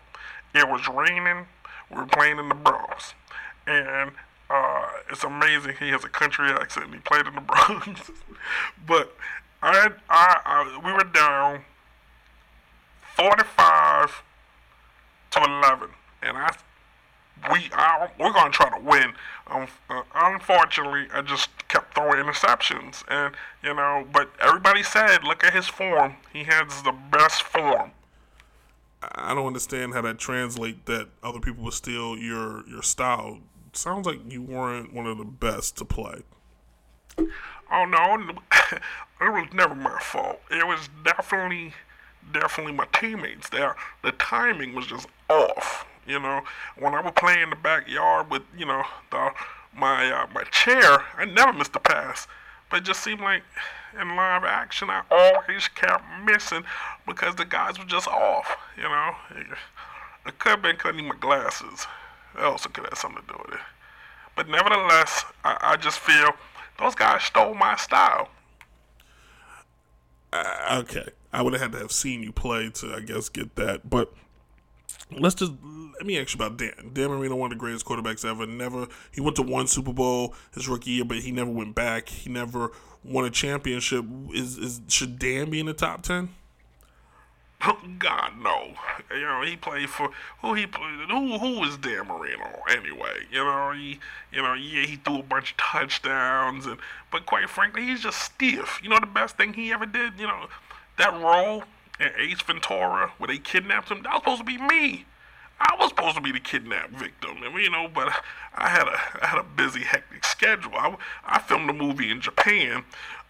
It 0.55 0.69
was 0.69 0.87
raining. 0.89 1.47
We 1.91 1.97
were 1.97 2.07
playing 2.07 2.39
in 2.39 2.49
the 2.49 2.55
Bronx, 2.55 3.15
and 3.67 4.13
uh, 4.51 4.87
it's 5.11 5.25
amazing. 5.25 5.75
He 5.79 5.89
has 5.89 6.05
a 6.05 6.09
country 6.09 6.51
accent. 6.51 6.93
He 6.93 7.01
played 7.01 7.27
in 7.27 7.35
the 7.35 7.41
Bronx, 7.41 8.11
but 8.87 9.17
I, 9.65 9.91
I, 10.11 10.41
I, 10.45 10.81
we 10.85 10.93
were 10.93 11.11
down 11.11 11.65
45 13.17 14.23
to 15.31 15.39
11, 15.39 15.89
and 16.23 16.37
I, 16.37 16.51
we, 17.51 17.71
I, 17.73 18.09
we're 18.21 18.33
gonna 18.33 18.51
try 18.51 18.69
to 18.69 18.85
win. 18.85 19.15
Um, 19.47 19.67
uh, 19.89 20.03
unfortunately, 20.15 21.07
I 21.15 21.23
just 21.23 21.49
kept 21.69 21.95
throwing 21.95 22.23
interceptions, 22.23 23.05
and 23.09 23.35
you 23.63 23.73
know, 23.73 24.07
but 24.13 24.31
everybody 24.39 24.83
said, 24.83 25.25
look 25.25 25.43
at 25.43 25.55
his 25.55 25.67
form. 25.67 26.17
He 26.31 26.45
has 26.45 26.83
the 26.83 26.95
best 27.11 27.43
form. 27.43 27.93
I 29.03 29.35
don't 29.35 29.47
understand 29.47 29.95
how 29.95 30.03
that 30.03 30.19
translates 30.19 30.81
that 30.87 31.09
other 31.23 31.41
people 31.41 31.65
would 31.65 31.75
steal 31.75 32.19
your 32.19 32.69
your 32.69 32.83
style. 32.83 33.39
sounds 33.73 34.07
like 34.07 34.21
you 34.31 34.43
weren't 34.43 34.93
one 34.93 35.07
of 35.07 35.17
the 35.17 35.25
best 35.25 35.77
to 35.79 35.87
play. 35.87 36.23
Oh 37.73 37.85
no, 37.87 38.35
it 39.21 39.33
was 39.33 39.47
never 39.53 39.75
my 39.75 39.99
fault. 40.01 40.41
It 40.51 40.67
was 40.67 40.89
definitely, 41.05 41.73
definitely 42.33 42.73
my 42.73 42.87
teammates 42.93 43.49
there. 43.49 43.77
The 44.03 44.13
timing 44.13 44.75
was 44.75 44.87
just 44.87 45.07
off. 45.29 45.87
You 46.07 46.21
know, 46.21 46.43
when 46.79 46.95
I 46.95 47.01
would 47.01 47.15
play 47.15 47.41
in 47.41 47.51
the 47.51 47.57
backyard 47.57 48.31
with, 48.31 48.43
you 48.57 48.67
know, 48.67 48.83
the 49.11 49.31
my 49.77 50.11
uh, 50.11 50.27
my 50.35 50.45
chair, 50.45 51.03
I 51.17 51.25
never 51.25 51.53
missed 51.53 51.75
a 51.77 51.81
pass. 51.81 52.27
But 52.71 52.81
it 52.81 52.85
just 52.85 53.03
seemed 53.03 53.21
like 53.21 53.43
in 54.01 54.17
live 54.17 54.45
action, 54.45 54.91
I 54.91 55.03
always 55.11 55.69
kept 55.69 56.05
missing 56.25 56.65
because 57.07 57.37
the 57.37 57.45
guys 57.45 57.79
were 57.79 57.85
just 57.85 58.09
off. 58.09 58.57
You 58.77 58.85
know, 58.85 59.11
it, 60.27 60.39
could 60.39 60.51
have 60.51 60.63
been 60.63 60.77
cutting 60.77 61.07
my 61.07 61.15
glasses. 61.17 61.87
It 62.37 62.43
also 62.43 62.69
could 62.69 62.85
have 62.85 62.99
something 62.99 63.23
to 63.23 63.33
do 63.33 63.39
with 63.45 63.55
it. 63.55 63.61
But 64.37 64.49
nevertheless, 64.49 65.25
I, 65.45 65.57
I 65.61 65.77
just 65.77 66.01
feel 66.01 66.33
those 66.79 66.95
guys 66.95 67.23
stole 67.23 67.55
my 67.55 67.77
style. 67.77 68.29
Uh, 70.35 70.81
okay, 70.83 71.07
I 71.33 71.43
would 71.43 71.53
have 71.53 71.63
had 71.63 71.73
to 71.73 71.79
have 71.79 71.93
seen 71.93 72.25
you 72.25 72.33
play 72.33 72.69
to, 72.69 72.93
I 72.93 73.01
guess, 73.01 73.29
get 73.29 73.55
that. 73.55 73.89
But 73.89 74.13
let's 75.13 75.37
just 75.37 75.53
let 75.97 76.05
me 76.05 76.19
ask 76.19 76.37
you 76.37 76.45
about 76.45 76.59
Dan. 76.59 76.91
Dan 76.93 77.11
Marino, 77.11 77.37
one 77.37 77.53
of 77.53 77.57
the 77.57 77.61
greatest 77.61 77.87
quarterbacks 77.87 78.29
ever. 78.29 78.45
Never 78.45 78.89
he 79.13 79.21
went 79.21 79.37
to 79.37 79.43
one 79.43 79.69
Super 79.69 79.93
Bowl 79.93 80.35
his 80.53 80.69
rookie 80.69 80.91
year, 80.91 81.05
but 81.05 81.19
he 81.19 81.31
never 81.31 81.51
went 81.51 81.77
back. 81.77 82.09
He 82.09 82.31
never 82.31 82.73
won 83.05 83.25
a 83.25 83.31
championship. 83.31 84.05
Is 84.33 84.59
is 84.59 84.81
should 84.89 85.21
Dan 85.21 85.51
be 85.51 85.61
in 85.61 85.67
the 85.67 85.73
top 85.73 86.03
ten? 86.03 86.31
God 87.99 88.33
no. 88.43 88.75
You 89.11 89.23
know 89.23 89.43
he 89.43 89.57
played 89.57 89.89
for 89.89 90.11
who 90.41 90.55
he 90.55 90.67
played. 90.67 91.09
Who 91.09 91.39
who 91.39 91.61
was 91.61 91.77
Dan 91.77 92.07
Marino 92.09 92.63
anyway? 92.69 93.27
You 93.31 93.45
know 93.45 93.73
he 93.73 93.99
you 94.33 94.43
know 94.43 94.55
yeah 94.55 94.87
he 94.87 94.97
threw 94.97 95.21
a 95.21 95.23
bunch 95.23 95.53
of 95.53 95.57
touchdowns 95.57 96.67
and 96.67 96.79
but 97.11 97.27
quite 97.27 97.49
frankly 97.49 97.87
he's 97.87 98.03
just 98.03 98.21
stiff. 98.21 98.81
You 98.83 98.89
know 98.89 99.01
the 99.01 99.07
best 99.07 99.37
thing 99.37 99.55
he 99.55 99.73
ever 99.73 99.87
did. 99.87 100.19
You 100.19 100.27
know 100.27 100.47
that 100.99 101.13
role 101.13 101.65
in 102.01 102.11
Ace 102.19 102.43
Ventura 102.43 103.13
where 103.19 103.29
they 103.29 103.39
kidnapped 103.39 103.91
him. 103.91 104.03
That 104.03 104.13
was 104.13 104.21
supposed 104.23 104.41
to 104.41 104.45
be 104.45 104.59
me. 104.59 105.07
I 105.61 105.77
was 105.79 105.91
supposed 105.91 106.17
to 106.17 106.21
be 106.21 106.33
the 106.33 106.41
kidnapped 106.41 106.93
victim, 106.93 107.43
and 107.43 107.55
you 107.55 107.71
know, 107.71 107.89
but 107.93 108.13
I 108.55 108.69
had 108.69 108.89
a 108.89 109.25
I 109.25 109.27
had 109.27 109.39
a 109.39 109.45
busy, 109.45 109.81
hectic 109.81 110.25
schedule. 110.25 110.75
I, 110.75 110.97
I 111.25 111.39
filmed 111.39 111.71
a 111.71 111.73
movie 111.73 112.11
in 112.11 112.21
Japan 112.21 112.85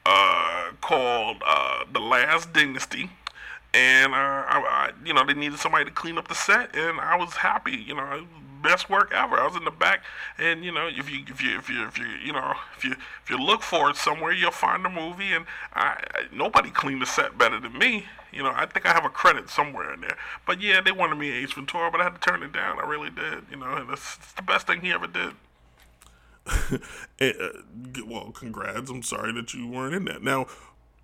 uh, 0.06 0.70
called 0.80 1.42
uh, 1.46 1.84
The 1.92 2.00
Last 2.00 2.52
Dynasty, 2.52 3.10
and 3.74 4.14
uh, 4.14 4.16
I, 4.16 4.62
I, 4.66 4.90
you 5.04 5.12
know, 5.12 5.26
they 5.26 5.34
needed 5.34 5.58
somebody 5.58 5.84
to 5.84 5.90
clean 5.90 6.16
up 6.16 6.28
the 6.28 6.34
set, 6.34 6.74
and 6.76 7.00
I 7.00 7.16
was 7.16 7.34
happy. 7.34 7.76
You 7.76 7.96
know, 7.96 8.26
best 8.62 8.88
work 8.88 9.12
ever. 9.12 9.36
I 9.36 9.46
was 9.46 9.56
in 9.56 9.64
the 9.64 9.72
back, 9.72 10.04
and 10.38 10.64
you 10.64 10.72
know, 10.72 10.88
if 10.88 11.10
you 11.10 11.24
if 11.28 11.42
you 11.42 11.58
if 11.58 11.68
you 11.68 11.86
if 11.86 11.98
you 11.98 12.06
you 12.24 12.32
know 12.32 12.54
if 12.76 12.84
you 12.84 12.92
if 12.92 13.30
you 13.30 13.36
look 13.36 13.62
for 13.62 13.90
it 13.90 13.96
somewhere, 13.96 14.32
you'll 14.32 14.52
find 14.52 14.84
the 14.84 14.88
movie. 14.88 15.32
And 15.32 15.44
I, 15.74 16.02
I 16.14 16.22
nobody 16.32 16.70
cleaned 16.70 17.02
the 17.02 17.06
set 17.06 17.36
better 17.36 17.58
than 17.58 17.76
me. 17.76 18.06
You 18.32 18.42
know, 18.42 18.52
I 18.54 18.66
think 18.66 18.86
I 18.86 18.92
have 18.92 19.04
a 19.04 19.10
credit 19.10 19.50
somewhere 19.50 19.92
in 19.92 20.00
there. 20.00 20.16
But 20.46 20.60
yeah, 20.60 20.80
they 20.80 20.92
wanted 20.92 21.16
me 21.16 21.30
Ace 21.30 21.52
Ventura, 21.52 21.90
but 21.90 22.00
I 22.00 22.04
had 22.04 22.14
to 22.14 22.20
turn 22.20 22.42
it 22.42 22.52
down. 22.52 22.80
I 22.80 22.86
really 22.86 23.10
did. 23.10 23.44
You 23.50 23.58
know, 23.58 23.74
and 23.74 23.90
it's, 23.90 24.16
it's 24.16 24.32
the 24.32 24.42
best 24.42 24.66
thing 24.66 24.80
he 24.80 24.92
ever 24.92 25.06
did. 25.06 25.32
Uh, 27.20 27.30
well, 28.06 28.32
congrats. 28.32 28.90
I'm 28.90 29.02
sorry 29.04 29.32
that 29.32 29.54
you 29.54 29.68
weren't 29.68 29.94
in 29.94 30.04
that. 30.06 30.20
Now, 30.20 30.46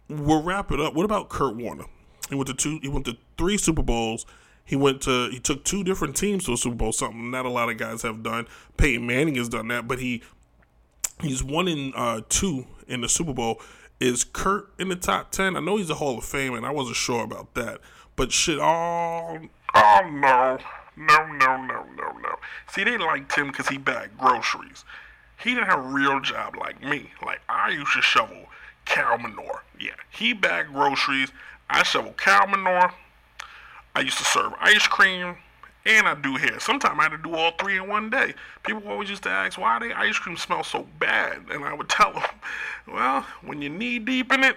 we'll 0.09 0.43
wrap 0.43 0.73
it 0.73 0.81
up. 0.81 0.93
What 0.93 1.05
about 1.05 1.29
Kurt 1.29 1.55
Warner? 1.55 1.85
He 2.31 2.37
went 2.37 2.47
to 2.49 2.55
two. 2.55 2.79
He 2.81 2.89
went 2.89 3.05
to 3.07 3.17
three 3.37 3.59
Super 3.59 3.83
Bowls. 3.83 4.25
He 4.65 4.77
went 4.77 5.03
to. 5.03 5.29
He 5.31 5.41
took 5.41 5.65
two 5.65 5.85
different 5.85 6.17
teams 6.17 6.45
to 6.45 6.53
a 6.53 6.57
Super 6.57 6.77
Bowl. 6.77 6.93
Something 6.93 7.31
not 7.31 7.45
a 7.45 7.51
lot 7.51 7.69
of 7.69 7.77
guys 7.77 8.03
have 8.03 8.23
done. 8.23 8.47
Peyton 8.77 9.07
Manning 9.07 9.35
has 9.35 9.49
done 9.49 9.69
that, 9.69 9.89
but 9.89 9.99
he 9.99 10.23
he's 11.21 11.43
one 11.43 11.69
in 11.69 11.93
uh, 11.95 12.23
two 12.29 12.67
in 12.87 13.01
the 13.01 13.09
Super 13.09 13.33
Bowl. 13.33 13.61
Is 13.99 14.25
Kurt 14.25 14.71
in 14.79 14.89
the 14.89 14.97
top 14.97 15.33
ten? 15.33 15.57
I 15.57 15.61
know 15.61 15.77
he's 15.77 15.91
a 15.91 15.97
Hall 15.97 16.17
of 16.17 16.25
Fame, 16.25 16.55
and 16.55 16.65
I 16.65 16.71
wasn't 16.71 16.97
sure 16.97 17.25
about 17.25 17.55
that. 17.55 17.81
But 18.17 18.33
shit, 18.33 18.59
all 18.61 19.41
oh 19.75 20.01
no, 20.05 20.59
no, 20.97 21.27
no, 21.27 21.57
no, 21.57 21.87
no, 21.97 22.19
no. 22.19 22.37
See, 22.73 22.85
they 22.85 22.97
liked 22.97 23.37
him 23.37 23.49
because 23.49 23.69
he 23.69 23.77
bagged 23.77 24.17
groceries. 24.19 24.85
He 25.43 25.55
didn't 25.55 25.67
have 25.67 25.85
a 25.85 25.89
real 25.89 26.21
job 26.21 26.57
like 26.57 26.83
me. 26.83 27.11
Like 27.25 27.41
I 27.49 27.71
used 27.71 27.93
to 27.95 28.03
shovel 28.03 28.47
cow 28.85 29.17
manure. 29.17 29.65
Yeah, 29.79 29.97
he 30.11 30.33
bagged 30.33 30.73
groceries. 30.73 31.33
I 31.71 31.83
shovel 31.85 32.13
cow 32.13 32.47
manure. 32.47 32.93
I 33.95 34.01
used 34.01 34.19
to 34.19 34.25
serve 34.25 34.53
ice 34.61 34.87
cream 34.87 35.37
and 35.87 36.07
I 36.07 36.15
do 36.15 36.37
hair. 36.37 36.61
Sometimes 36.61 36.99
I 36.99 37.05
had 37.05 37.13
to 37.13 37.19
do 37.19 37.35
all 37.35 37.53
three 37.53 37.79
in 37.79 37.89
one 37.89 38.11
day. 38.11 38.35
People 38.65 38.87
always 38.89 39.09
used 39.09 39.23
to 39.23 39.31
ask 39.31 39.59
why 39.59 39.79
the 39.79 39.97
ice 39.99 40.19
cream 40.19 40.37
smells 40.37 40.67
so 40.67 40.87
bad, 40.99 41.39
and 41.51 41.65
I 41.65 41.73
would 41.73 41.89
tell 41.89 42.13
them, 42.13 42.23
well, 42.87 43.27
when 43.43 43.63
you're 43.63 43.73
knee 43.73 43.99
deep 43.99 44.33
in 44.33 44.45
it, 44.45 44.57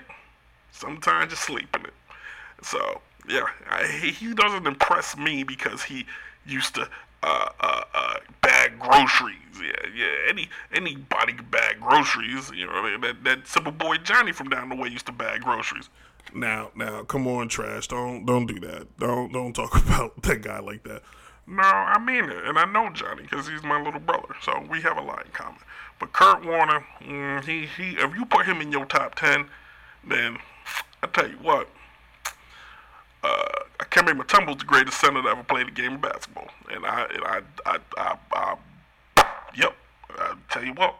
sometimes 0.72 1.32
you 1.32 1.38
sleep 1.38 1.76
in 1.76 1.86
it. 1.86 1.94
So 2.62 3.02
yeah, 3.28 3.46
I, 3.70 3.86
he 3.88 4.34
doesn't 4.34 4.68
impress 4.68 5.18
me 5.18 5.44
because 5.44 5.84
he 5.84 6.06
used 6.46 6.76
to 6.76 6.90
uh, 7.24 7.50
uh, 7.60 7.84
uh, 7.94 8.16
bag 8.42 8.78
groceries. 8.80 9.38
Yeah, 9.56 9.90
yeah. 9.96 10.30
Any 10.30 10.50
anybody 10.74 11.34
can 11.34 11.46
bag 11.50 11.80
groceries. 11.80 12.52
You 12.52 12.68
know 12.68 12.74
I 12.74 12.92
mean? 12.92 13.02
that 13.02 13.24
that 13.24 13.48
simple 13.48 13.72
boy 13.72 13.98
Johnny 13.98 14.34
from 14.34 14.50
down 14.50 14.70
the 14.70 14.76
way 14.76 14.90
used 14.90 15.06
to 15.06 15.12
bag 15.12 15.42
groceries. 15.42 15.90
Now, 16.34 16.72
now, 16.76 17.04
come 17.04 17.28
on, 17.28 17.48
trash. 17.48 17.88
Don't 17.88 18.26
don't 18.26 18.46
do 18.46 18.60
that. 18.60 18.88
Don't 19.00 19.32
don't 19.32 19.54
talk 19.54 19.76
about 19.86 20.22
that 20.24 20.42
guy 20.42 20.60
like 20.60 20.84
that. 20.84 21.02
No, 21.48 21.64
I 21.64 22.00
mean 22.00 22.26
it, 22.30 22.46
and 22.46 22.58
I 22.58 22.66
know 22.66 22.90
Johnny 22.90 23.24
because 23.24 23.48
he's 23.48 23.64
my 23.64 23.82
little 23.82 24.00
brother, 24.00 24.36
so 24.42 24.66
we 24.70 24.82
have 24.82 24.98
a 24.98 25.02
lot 25.02 25.26
in 25.26 25.32
common. 25.32 25.60
But 26.00 26.14
Kurt 26.14 26.46
Warner, 26.46 26.86
mm, 27.02 27.44
he 27.46 27.66
he, 27.66 27.98
if 27.98 28.16
you 28.16 28.26
put 28.26 28.46
him 28.46 28.62
in 28.62 28.72
your 28.72 28.86
top 28.86 29.16
ten, 29.16 29.48
then 30.06 30.38
I 31.02 31.08
tell 31.08 31.30
you 31.30 31.38
what, 31.38 31.70
uh, 33.24 33.64
Kemba 33.94 34.20
Mutombo's 34.20 34.58
the 34.58 34.66
greatest 34.66 35.00
center 35.00 35.22
that 35.22 35.30
ever 35.30 35.44
played 35.44 35.68
a 35.68 35.72
game 35.72 35.94
of 35.94 36.02
basketball, 36.02 36.50
and 36.72 36.84
I 36.84 37.04
and 37.14 37.24
I, 37.24 37.42
I, 37.68 37.78
I, 37.96 38.18
I 38.34 39.26
yep, 39.56 39.76
I 40.10 40.34
tell 40.50 40.66
you 40.66 40.74
what. 40.74 40.96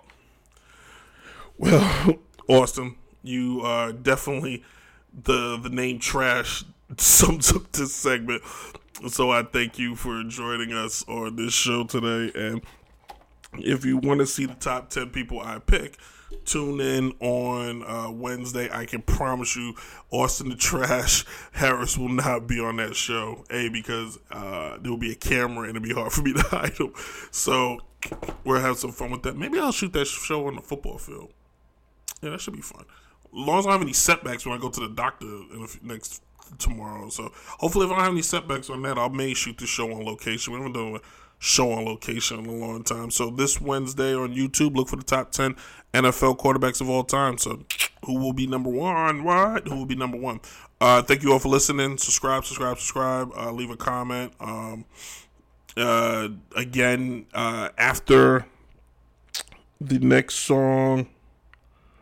Well, 1.58 2.20
Austin, 2.48 2.96
you 3.24 3.62
are 3.62 3.92
definitely 3.92 4.64
the 5.12 5.58
the 5.58 5.70
name 5.70 5.98
trash 5.98 6.66
sums 6.98 7.52
up 7.52 7.72
this 7.72 7.96
segment. 7.96 8.44
So 9.10 9.32
I 9.32 9.42
thank 9.42 9.80
you 9.80 9.96
for 9.96 10.24
joining 10.24 10.72
us 10.72 11.04
on 11.08 11.36
this 11.36 11.52
show 11.52 11.86
today. 11.86 12.32
And 12.40 12.62
if 13.58 13.86
you 13.86 13.98
want 13.98 14.20
to 14.20 14.28
see 14.28 14.46
the 14.46 14.54
top 14.54 14.92
ten 14.92 15.10
people 15.10 15.40
I 15.40 15.58
pick, 15.58 15.98
tune 16.46 16.80
in 16.80 17.14
on 17.20 17.84
uh, 17.84 18.12
Wednesday. 18.12 18.70
I 18.72 18.86
can 18.86 19.02
promise 19.02 19.56
you, 19.56 19.76
Austin 20.12 20.50
the 20.50 20.56
Trash 20.56 21.26
Harris 21.54 21.98
will 21.98 22.10
not 22.10 22.48
be 22.48 22.60
on 22.60 22.78
that 22.78 22.96
show. 22.96 23.46
A 23.50 23.70
because 23.70 24.20
uh, 24.32 24.78
there 24.82 24.92
will 24.92 24.98
be 24.98 25.12
a 25.12 25.16
camera 25.16 25.68
and 25.68 25.78
it'll 25.78 25.88
be 25.88 25.94
hard 25.94 26.12
for 26.12 26.22
me 26.22 26.34
to 26.34 26.42
hide 26.44 26.78
him. 26.78 26.94
So 27.32 27.80
we'll 28.44 28.62
have 28.62 28.78
some 28.78 28.92
fun 28.92 29.12
with 29.12 29.24
that. 29.24 29.38
Maybe 29.38 29.60
I'll 29.60 29.72
shoot 29.72 29.94
that 29.94 30.06
show 30.06 30.48
on 30.48 30.56
the 30.56 30.62
football 30.62 30.98
field. 30.98 31.32
Yeah, 32.22 32.32
that 32.32 32.42
should 32.42 32.54
be 32.54 32.62
fun 32.62 32.86
As 33.26 33.28
long 33.34 33.60
as 33.60 33.66
I 33.66 33.70
don't 33.70 33.80
have 33.80 33.82
any 33.82 33.94
setbacks 33.94 34.46
when 34.46 34.58
I 34.58 34.62
go 34.62 34.70
to 34.70 34.80
the 34.80 34.94
doctor 34.94 35.26
in 35.26 35.62
the 35.62 35.80
next 35.82 36.24
tomorrow. 36.58 37.10
So 37.10 37.32
hopefully, 37.34 37.86
if 37.86 37.92
I 37.92 37.96
don't 37.96 38.04
have 38.04 38.14
any 38.14 38.22
setbacks 38.22 38.70
on 38.70 38.82
that, 38.84 38.98
I 38.98 39.08
may 39.10 39.34
shoot 39.34 39.58
the 39.58 39.66
show 39.66 39.92
on 39.92 40.06
location. 40.06 40.54
We 40.54 40.60
haven't 40.60 40.74
done 40.74 40.96
a 40.96 41.00
show 41.40 41.72
on 41.74 41.86
location 41.86 42.40
in 42.40 42.46
a 42.46 42.52
long 42.52 42.84
time. 42.84 43.12
So 43.12 43.30
this 43.30 43.60
Wednesday 43.60 44.16
on 44.16 44.34
YouTube, 44.34 44.76
look 44.76 44.88
for 44.90 44.96
the 44.96 45.04
top 45.04 45.32
ten 45.32 45.56
NFL 45.94 46.38
quarterbacks 46.38 46.82
of 46.82 46.90
all 46.90 47.04
time. 47.04 47.38
So 47.38 47.64
who 48.06 48.20
will 48.20 48.34
be 48.34 48.48
number 48.48 48.70
one? 48.70 49.24
What? 49.24 49.68
Who 49.68 49.76
will 49.76 49.86
be 49.86 49.96
number 49.96 50.18
one? 50.18 50.42
Uh, 50.82 51.02
thank 51.02 51.24
you 51.24 51.32
all 51.32 51.40
for 51.40 51.50
listening. 51.50 51.98
Subscribe, 51.98 52.46
subscribe, 52.46 52.78
subscribe. 52.78 53.32
Uh, 53.38 53.52
leave 53.52 53.70
a 53.70 53.78
comment. 53.78 54.34
Um, 54.40 54.86
uh, 55.78 56.30
again, 56.56 57.26
uh, 57.34 57.70
after 57.78 58.46
the 59.80 60.00
next 60.00 60.36
song. 60.36 61.08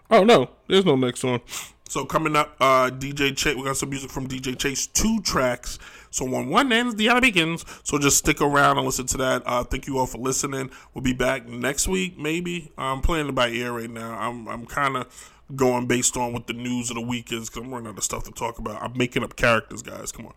Oh 0.10 0.24
no, 0.24 0.50
there's 0.68 0.86
no 0.86 0.96
next 0.96 1.24
one. 1.24 1.42
So 1.88 2.06
coming 2.06 2.36
up, 2.36 2.56
uh, 2.60 2.90
DJ 2.90 3.36
Chase. 3.36 3.56
We 3.56 3.64
got 3.64 3.78
some 3.78 3.90
music 3.90 4.12
from 4.12 4.28
DJ 4.28 4.58
Chase. 4.58 4.88
Two 4.88 5.22
tracks. 5.22 5.78
So 6.12 6.26
when 6.26 6.50
one 6.50 6.72
ends, 6.72 6.96
the 6.96 7.10
other 7.10 7.22
begins. 7.22 7.66
So 7.84 7.98
just 7.98 8.18
stick 8.18 8.42
around 8.42 8.78
and 8.78 8.86
listen 8.86 9.08
to 9.08 9.18
that. 9.18 9.44
Uh, 9.46 9.64
thank 9.64 9.88
you 9.88 9.98
all 9.98 10.06
for 10.06 10.20
listening. 10.20 10.70
We'll 10.94 11.04
be 11.04 11.14
back 11.14 11.48
next 11.48 11.88
week, 11.88 12.20
maybe. 12.20 12.72
I'm 12.78 13.02
playing 13.02 13.30
it 13.30 13.36
by 13.36 13.50
ear 13.50 13.72
right 13.72 13.90
now. 13.90 14.14
I'm 14.20 14.48
I'm 14.48 14.66
kind 14.66 14.98
of 14.98 15.34
going 15.56 15.88
based 15.88 16.16
on 16.16 16.34
what 16.34 16.48
the 16.48 16.54
news 16.54 16.90
of 16.90 16.96
the 16.96 17.02
week 17.02 17.32
is 17.32 17.50
because 17.50 17.64
I'm 17.64 17.74
running 17.74 17.88
out 17.88 17.98
of 17.98 18.04
stuff 18.04 18.24
to 18.26 18.32
talk 18.32 18.60
about. 18.60 18.82
I'm 18.82 18.98
making 18.98 19.24
up 19.24 19.36
characters, 19.36 19.82
guys. 19.82 20.12
Come 20.12 20.28
on. 20.28 20.34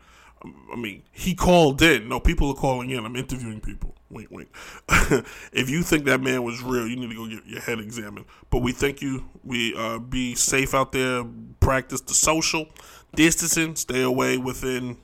I 0.73 0.77
mean, 0.77 1.03
he 1.11 1.35
called 1.35 1.81
in. 1.81 2.09
No, 2.09 2.21
people 2.21 2.51
are 2.51 2.55
calling 2.55 2.91
in. 2.91 3.05
I'm 3.05 3.17
interviewing 3.17 3.61
people. 3.61 3.95
Wait, 4.11 4.31
wait. 4.31 4.49
if 5.53 5.71
you 5.71 5.83
think 5.83 6.05
that 6.05 6.21
man 6.21 6.43
was 6.43 6.63
real, 6.63 6.87
you 6.87 6.97
need 6.97 7.11
to 7.11 7.17
go 7.17 7.27
get 7.27 7.47
your 7.47 7.61
head 7.61 7.81
examined. 7.81 8.27
But 8.51 8.59
we 8.59 8.73
thank 8.73 9.01
you. 9.01 9.25
We 9.43 9.75
uh, 9.75 9.99
be 9.99 10.35
safe 10.35 10.75
out 10.75 10.93
there. 10.93 11.25
Practice 11.61 12.03
the 12.03 12.15
social 12.15 12.69
distancing. 13.15 13.75
Stay 13.77 14.03
away 14.03 14.37
within, 14.37 14.99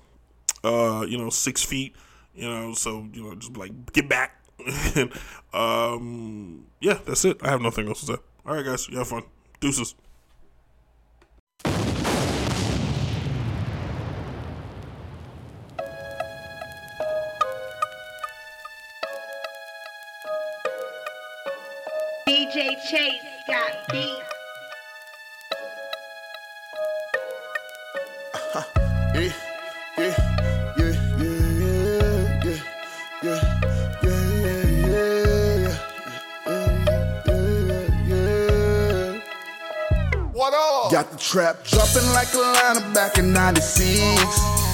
uh, 0.64 1.04
you 1.08 1.18
know, 1.18 1.30
six 1.30 1.62
feet, 1.62 1.94
you 2.34 2.48
know, 2.48 2.74
so, 2.74 3.06
you 3.12 3.22
know, 3.22 3.34
just 3.34 3.56
like, 3.56 3.92
get 3.92 4.08
back. 4.08 4.36
and, 4.94 5.10
um, 5.52 6.66
yeah, 6.80 6.98
that's 7.06 7.24
it. 7.24 7.38
I 7.42 7.48
have 7.48 7.62
nothing 7.62 7.88
else 7.88 8.00
to 8.00 8.06
say. 8.06 8.16
All 8.46 8.54
right, 8.54 8.64
guys, 8.64 8.88
you 8.88 8.98
have 8.98 9.08
fun. 9.08 9.24
Deuces. 9.60 9.94
DJ 22.26 22.76
Chase 22.88 23.22
got 23.46 23.88
beat. 23.90 24.22
Yeah. 29.12 29.49
Got 40.90 41.12
the 41.12 41.18
trap 41.18 41.62
jumping 41.62 42.02
like 42.18 42.34
a 42.34 42.42
liner 42.42 42.82
back 42.92 43.16
in 43.16 43.32
96. 43.32 43.86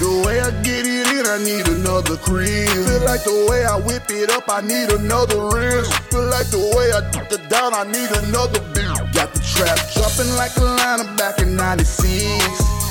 The 0.01 0.25
way 0.25 0.41
I 0.41 0.49
get 0.65 0.89
it 0.89 1.13
in, 1.13 1.29
I 1.29 1.37
need 1.45 1.69
another 1.69 2.17
crib. 2.17 2.73
Feel 2.73 3.05
like 3.05 3.21
the 3.29 3.45
way 3.45 3.69
I 3.69 3.77
whip 3.77 4.09
it 4.09 4.33
up, 4.33 4.49
I 4.49 4.65
need 4.65 4.89
another 4.97 5.45
wrist. 5.53 5.93
Feel 6.09 6.25
like 6.33 6.49
the 6.49 6.73
way 6.73 6.89
I 6.89 7.05
dip 7.13 7.29
it 7.37 7.45
down, 7.53 7.77
I 7.77 7.85
need 7.85 8.09
another 8.25 8.65
beat. 8.73 8.97
Got 9.13 9.37
the 9.37 9.45
trap 9.45 9.77
jumping 9.93 10.33
like 10.41 10.57
a 10.57 10.65
liner 10.65 11.05
back 11.21 11.37
in 11.45 11.55
96. 11.55 12.01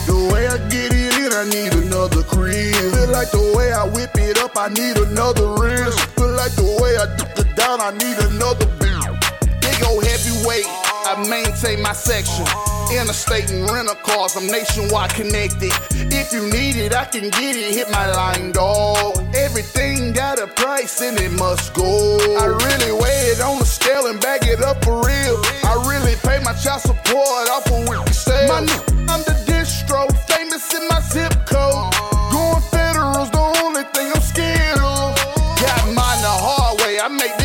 The 0.05 0.29
way 0.29 0.45
I 0.45 0.61
get 0.69 0.93
it 0.93 1.17
in, 1.17 1.33
I 1.33 1.49
need 1.49 1.73
another 1.81 2.21
crib. 2.29 2.77
Feel 2.77 3.09
like 3.09 3.33
the 3.33 3.41
way 3.57 3.73
I 3.73 3.89
whip 3.89 4.13
it 4.21 4.37
up, 4.37 4.53
I 4.53 4.69
need 4.69 5.01
another 5.01 5.49
wrist. 5.57 5.97
Feel 6.13 6.29
like 6.37 6.53
the 6.53 6.77
way 6.77 6.93
I 6.93 7.09
dip 7.17 7.33
it 7.41 7.49
down, 7.57 7.81
I 7.81 7.89
need 7.89 8.21
another 8.21 8.69
beat. 8.77 9.17
Big 9.65 9.81
old 9.81 10.05
heavyweight, 10.05 10.69
I 11.09 11.25
maintain 11.25 11.81
my 11.81 11.93
section. 11.93 12.45
Interstate 12.91 13.51
and 13.51 13.69
rental 13.69 13.95
cars, 13.95 14.35
I'm 14.35 14.47
nationwide 14.47 15.13
connected. 15.13 15.71
If 16.11 16.31
you 16.31 16.49
need 16.49 16.75
it, 16.77 16.93
I 16.93 17.05
can 17.05 17.29
get 17.29 17.55
it. 17.55 17.73
Hit 17.73 17.89
my 17.91 18.09
line, 18.11 18.51
dog. 18.51 19.17
Everything 19.35 20.13
got 20.13 20.39
a 20.39 20.47
price 20.47 21.01
and 21.01 21.19
it 21.19 21.31
must 21.31 21.73
go. 21.73 22.17
I 22.39 22.45
really 22.45 22.91
weigh 22.93 23.33
it 23.33 23.41
on 23.41 23.59
the 23.59 23.65
scale 23.65 24.07
and 24.07 24.19
bag 24.21 24.45
it 24.45 24.61
up 24.61 24.83
for 24.83 25.01
real. 25.05 25.37
I 25.65 25.75
really 25.89 26.15
pay 26.23 26.39
my 26.43 26.53
child 26.53 26.81
support 26.81 27.49
off 27.49 27.65
of 27.67 27.89
weekly 27.89 28.13
sales. 28.13 28.49
My 28.49 28.61
nigga, 28.61 29.09
I'm 29.09 29.21
the 29.23 29.35
distro, 29.45 30.07
famous 30.27 30.73
in 30.73 30.87
my 30.87 31.01
zip 31.01 31.33
code. 31.45 31.91
Going 32.31 32.61
federal's 32.71 33.29
the 33.31 33.45
only 33.63 33.83
thing 33.93 34.11
I'm 34.13 34.21
scared 34.21 34.79
of. 34.79 35.15
Got 35.59 35.85
mine 35.93 36.21
the 36.21 36.31
hard 36.31 36.79
way, 36.81 36.99
I 36.99 37.07
make 37.09 37.35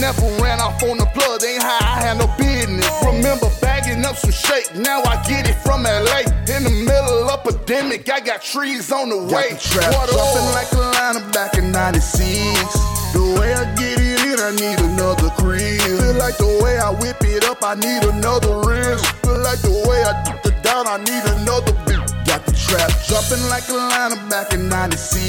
never 0.00 0.26
ran 0.42 0.60
off 0.60 0.82
on 0.82 0.98
the 0.98 1.06
plug, 1.14 1.42
ain't 1.44 1.62
how 1.62 1.78
I 1.80 2.00
had 2.00 2.18
no 2.18 2.26
business. 2.38 2.88
Remember 3.04 3.48
bagging 3.60 4.04
up 4.04 4.16
some 4.16 4.30
shake, 4.30 4.74
now 4.74 5.02
I 5.02 5.22
get 5.26 5.48
it 5.48 5.56
from 5.64 5.82
LA. 5.82 6.28
In 6.52 6.64
the 6.64 6.74
middle 6.84 7.28
of 7.28 7.40
epidemic, 7.40 8.08
I 8.10 8.20
got 8.20 8.42
trees 8.42 8.92
on 8.92 9.08
the 9.08 9.18
way. 9.18 9.50
Got 9.50 9.58
the 9.58 9.80
trap 9.80 9.92
jumping 10.08 10.48
like 10.54 10.72
a 10.72 10.82
back 11.32 11.58
in 11.58 11.72
96. 11.72 12.22
The 13.12 13.36
way 13.38 13.52
I 13.52 13.64
get 13.74 14.00
it 14.00 14.20
in, 14.24 14.38
I 14.40 14.52
need 14.56 14.78
another 14.92 15.28
crib. 15.36 15.80
Feel 15.80 16.14
like 16.14 16.36
the 16.38 16.60
way 16.62 16.78
I 16.78 16.90
whip 16.90 17.20
it 17.24 17.44
up, 17.44 17.62
I 17.62 17.74
need 17.74 18.04
another 18.04 18.60
wrist. 18.64 19.04
Feel 19.20 19.40
like 19.40 19.60
the 19.60 19.84
way 19.88 20.00
I 20.04 20.12
dip 20.24 20.46
it 20.46 20.62
down, 20.62 20.86
I 20.86 20.98
need 20.98 21.24
another 21.40 21.72
beat. 21.84 22.00
Got 22.24 22.46
the 22.46 22.54
trap 22.56 22.90
jumping 23.04 23.44
like 23.48 23.68
a 23.68 23.74
liner 23.74 24.20
back 24.28 24.52
in 24.52 24.68
96. 24.68 25.20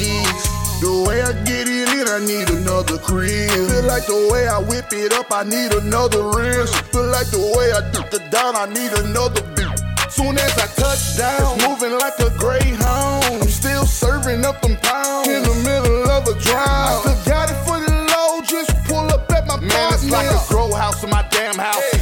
The 0.80 1.04
way 1.06 1.22
I 1.22 1.32
get 1.44 1.68
it 1.68 1.83
I 2.08 2.20
need 2.24 2.50
another 2.50 2.98
crib. 2.98 3.50
Feel 3.50 3.84
like 3.84 4.06
the 4.06 4.28
way 4.30 4.46
I 4.46 4.58
whip 4.58 4.92
it 4.92 5.12
up, 5.12 5.32
I 5.32 5.42
need 5.44 5.72
another 5.72 6.22
wrist. 6.30 6.74
Feel 6.92 7.06
like 7.06 7.30
the 7.30 7.40
way 7.56 7.72
I 7.72 7.80
dip 7.92 8.12
it 8.12 8.30
down, 8.30 8.56
I 8.56 8.66
need 8.66 8.92
another 8.92 9.42
beat. 9.54 9.78
Soon 10.10 10.38
as 10.38 10.52
I 10.58 10.66
touch 10.74 11.16
down, 11.16 11.56
it's 11.56 11.66
moving 11.66 11.98
like 11.98 12.18
a 12.20 12.30
greyhound. 12.38 13.42
I'm 13.42 13.48
still 13.48 13.86
serving 13.86 14.44
up 14.44 14.60
them 14.62 14.76
pounds 14.82 15.28
in 15.28 15.42
the 15.42 15.54
middle 15.64 16.10
of 16.10 16.28
a 16.28 16.34
drive. 16.40 16.66
I 16.66 17.00
still 17.00 17.32
got 17.32 17.50
it 17.50 17.58
for 17.66 17.78
the 17.80 17.94
low, 18.12 18.42
just 18.42 18.70
pull 18.84 19.06
up 19.10 19.30
at 19.32 19.46
my 19.46 19.56
Man, 19.60 19.92
it's 19.94 20.10
like 20.10 20.30
a 20.30 20.40
grow 20.48 20.72
house 20.72 21.02
in 21.02 21.10
my 21.10 21.26
damn 21.30 21.56
house. 21.56 21.93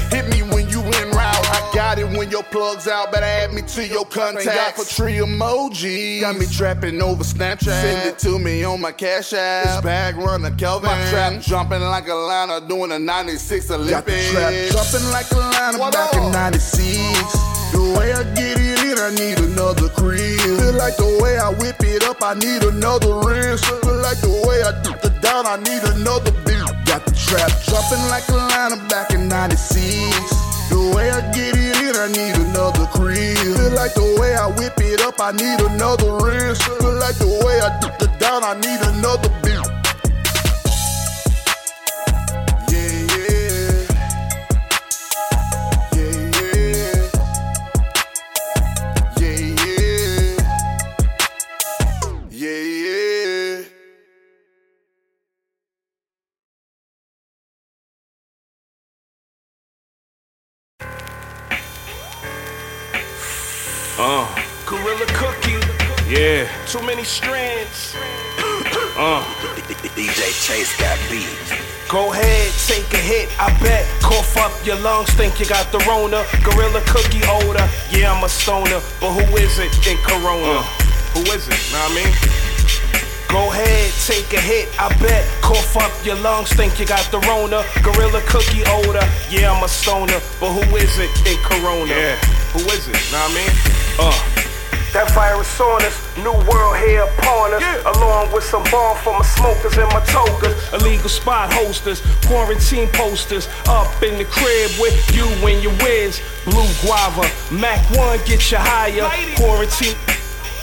Your 2.33 2.43
plug's 2.45 2.89
out. 2.89 3.13
Better 3.13 3.27
add 3.27 3.53
me 3.53 3.61
to 3.61 3.87
your 3.87 4.07
contacts. 4.07 4.95
for 4.95 5.03
tree 5.03 5.17
emoji. 5.17 6.23
Got 6.23 6.37
me 6.39 6.47
trapping 6.47 7.01
over 7.03 7.23
Snapchat. 7.23 7.83
Send 7.83 8.09
it 8.09 8.19
to 8.21 8.39
me 8.39 8.65
on 8.65 8.81
my 8.81 8.91
cash 8.91 9.35
app. 9.35 9.67
It's 9.67 9.81
bag 9.83 10.17
runner 10.17 10.51
Kelvin. 10.53 10.91
My 10.91 11.11
trap 11.11 11.41
jumping 11.43 11.83
like 11.83 12.09
a 12.09 12.15
liner 12.15 12.67
doing 12.67 12.91
a 12.91 12.99
96 12.99 13.71
Olympics. 13.71 14.33
Got 14.33 14.51
the 14.51 14.71
trap 14.71 14.91
jumping 14.91 15.11
like 15.11 15.31
a 15.31 15.39
liner 15.39 15.79
what 15.79 15.93
back 15.93 16.15
up? 16.15 16.25
in 16.25 16.33
96. 16.33 17.33
The 17.73 17.95
way 17.99 18.13
I 18.13 18.25
get 18.35 18.57
it 18.59 18.81
in, 18.81 18.99
I 18.99 19.11
need 19.15 19.39
another 19.53 19.89
crib. 19.91 20.41
Feel 20.41 20.73
like 20.73 20.97
the 20.97 21.19
way 21.23 21.37
I 21.39 21.51
whip 21.51 21.77
it 21.81 22.03
up, 22.05 22.23
I 22.23 22.35
need 22.35 22.63
another 22.65 23.21
wrist. 23.29 23.67
Feel 23.67 24.01
like 24.01 24.21
the 24.21 24.33
way 24.49 24.63
I 24.63 24.73
dip 24.83 25.05
it 25.05 25.21
down, 25.21 25.47
I 25.47 25.57
need 25.57 25.85
another 25.85 26.33
beat. 26.49 26.65
Got 26.87 27.05
the 27.05 27.13
trap 27.13 27.53
jumping 27.69 28.09
like 28.09 28.27
a 28.29 28.37
liner 28.37 28.89
back 28.89 29.13
in 29.13 29.29
96. 29.29 30.42
The 30.73 30.81
way 30.97 31.11
I 31.11 31.21
get 31.37 31.53
it 31.53 31.77
in, 31.85 31.95
I 31.97 32.09
need 32.09 32.35
another 32.49 32.87
crib. 32.97 33.37
Feel 33.37 33.73
like 33.77 33.93
the 33.93 34.17
way 34.19 34.35
I 34.35 34.49
whip 34.49 34.73
it 34.81 35.03
up, 35.03 35.21
I 35.21 35.33
need 35.33 35.61
another 35.61 36.17
wrist. 36.25 36.63
Feel 36.65 36.97
like 36.97 37.17
the 37.21 37.29
way 37.45 37.61
I 37.61 37.69
dip 37.81 38.01
it 38.01 38.19
down, 38.19 38.43
I 38.43 38.55
need 38.57 38.81
another 38.97 39.29
Uh, 64.05 64.27
Gorilla 64.67 65.07
Cookie, 65.15 65.63
yeah. 66.11 66.51
too 66.67 66.83
many 66.83 67.05
strands. 67.05 67.95
Uh, 68.99 69.23
DJ 69.95 70.27
Chase 70.43 70.75
got 70.77 70.99
beat. 71.09 71.31
Go 71.89 72.13
ahead, 72.13 72.51
take 72.67 72.93
a 72.95 72.99
hit, 72.99 73.31
I 73.39 73.57
bet. 73.63 73.87
Cough 74.03 74.37
up 74.39 74.51
your 74.67 74.75
lungs, 74.83 75.09
think 75.11 75.39
you 75.39 75.47
got 75.47 75.71
the 75.71 75.79
Rona. 75.87 76.27
Gorilla 76.43 76.83
Cookie 76.91 77.23
odor, 77.31 77.63
yeah, 77.95 78.11
I'm 78.11 78.25
a 78.25 78.29
stoner. 78.29 78.83
But 78.99 79.15
who 79.15 79.37
is 79.37 79.61
it 79.61 79.71
in 79.87 79.97
Corona? 80.03 80.51
uh, 80.51 80.63
who 81.15 81.23
is 81.31 81.47
it? 81.47 81.55
Know 81.71 81.79
what 81.87 81.95
I 81.95 82.03
mean? 82.03 82.13
Go 83.31 83.53
ahead, 83.55 83.93
take 84.03 84.35
a 84.35 84.41
hit, 84.43 84.69
I 84.83 84.89
bet. 84.99 85.25
Cough 85.43 85.77
up 85.77 85.93
your 86.05 86.17
lungs, 86.17 86.51
think 86.51 86.81
you 86.81 86.87
got 86.87 87.07
the 87.13 87.21
Rona. 87.21 87.63
Gorilla 87.87 88.21
Cookie 88.27 88.67
odor, 88.67 89.07
yeah, 89.31 89.53
I'm 89.53 89.63
a 89.63 89.69
stoner. 89.69 90.19
But 90.41 90.59
who 90.59 90.75
is 90.75 90.99
it 90.99 91.11
in 91.23 91.39
Corona? 91.47 91.87
Yeah. 91.87 92.17
Who 92.51 92.59
is 92.75 92.89
it? 92.89 92.99
Know 93.13 93.23
what 93.23 93.31
I 93.31 93.35
mean? 93.47 93.82
Uh, 93.99 94.13
That 94.93 95.09
virus 95.15 95.59
on 95.61 95.81
us, 95.85 95.97
new 96.19 96.37
world 96.45 96.77
here 96.85 97.03
upon 97.17 97.55
us. 97.55 97.65
Along 97.97 98.31
with 98.33 98.45
some 98.45 98.63
bomb 98.71 98.97
for 98.99 99.13
my 99.17 99.25
smokers 99.25 99.77
and 99.79 99.89
my 99.89 100.05
tokers. 100.05 100.53
Illegal 100.75 101.09
spot 101.09 101.53
hosters, 101.53 102.03
quarantine 102.27 102.89
posters. 102.93 103.49
Up 103.69 103.89
in 104.03 104.19
the 104.19 104.25
crib 104.29 104.71
with 104.79 104.97
you 105.17 105.25
and 105.49 105.63
your 105.63 105.73
whiz. 105.81 106.21
Blue 106.45 106.69
guava, 106.85 107.25
Mac 107.51 107.81
1 107.97 108.19
get 108.27 108.51
you 108.51 108.59
higher. 108.61 109.09
Quarantine. 109.37 109.97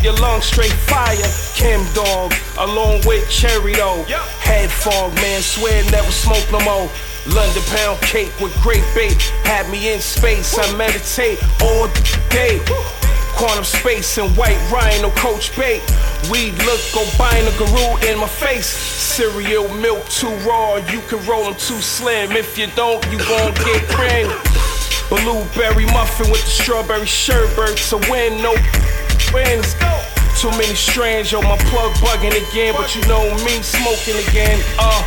Your 0.01 0.13
lungs 0.13 0.45
straight 0.45 0.71
fire, 0.87 1.27
Kim 1.55 1.81
Dog, 1.93 2.31
along 2.57 3.01
with 3.05 3.29
Cherry 3.29 3.73
though. 3.73 4.05
Head 4.39 4.69
fog, 4.71 5.13
man, 5.15 5.41
swear 5.41 5.83
never 5.91 6.11
smoke 6.11 6.45
no 6.51 6.59
more. 6.61 6.87
London 7.35 7.63
pound 7.75 7.99
cake 8.01 8.31
with 8.39 8.55
great 8.61 8.85
bait, 8.95 9.19
had 9.43 9.67
me 9.69 9.91
in 9.91 9.99
space. 9.99 10.57
I 10.57 10.71
meditate 10.77 11.37
all 11.61 11.89
day. 12.29 12.61
Quantum 13.39 13.63
space 13.63 14.17
and 14.17 14.35
white 14.35 14.59
rhino 14.69 15.09
coach 15.11 15.55
bait. 15.55 15.81
Weed 16.29 16.51
look, 16.67 16.81
go 16.93 17.07
buying 17.17 17.47
a 17.47 17.57
guru 17.57 17.95
in 18.11 18.19
my 18.19 18.27
face. 18.27 18.67
Cereal 18.67 19.73
milk 19.75 20.03
too 20.09 20.27
raw, 20.45 20.75
you 20.91 20.99
can 21.07 21.25
roll 21.25 21.45
them 21.45 21.53
too 21.53 21.79
slim. 21.79 22.33
If 22.33 22.57
you 22.57 22.67
don't, 22.75 23.01
you 23.09 23.17
gon' 23.17 23.53
get 23.63 23.87
cream. 23.87 24.27
Blueberry 25.07 25.85
muffin 25.85 26.29
with 26.29 26.43
the 26.43 26.51
strawberry 26.51 27.05
sherbet 27.05 27.77
to 27.87 27.97
win. 28.11 28.43
No 28.43 28.51
wins. 29.33 29.73
Too 30.37 30.51
many 30.59 30.75
strands, 30.75 31.31
yo, 31.31 31.41
my 31.41 31.55
plug 31.71 31.93
bugging 32.03 32.35
again, 32.35 32.73
but 32.75 32.93
you 32.93 33.01
know 33.07 33.23
me 33.45 33.61
smoking 33.63 34.19
again. 34.27 34.61
Uh, 34.77 35.01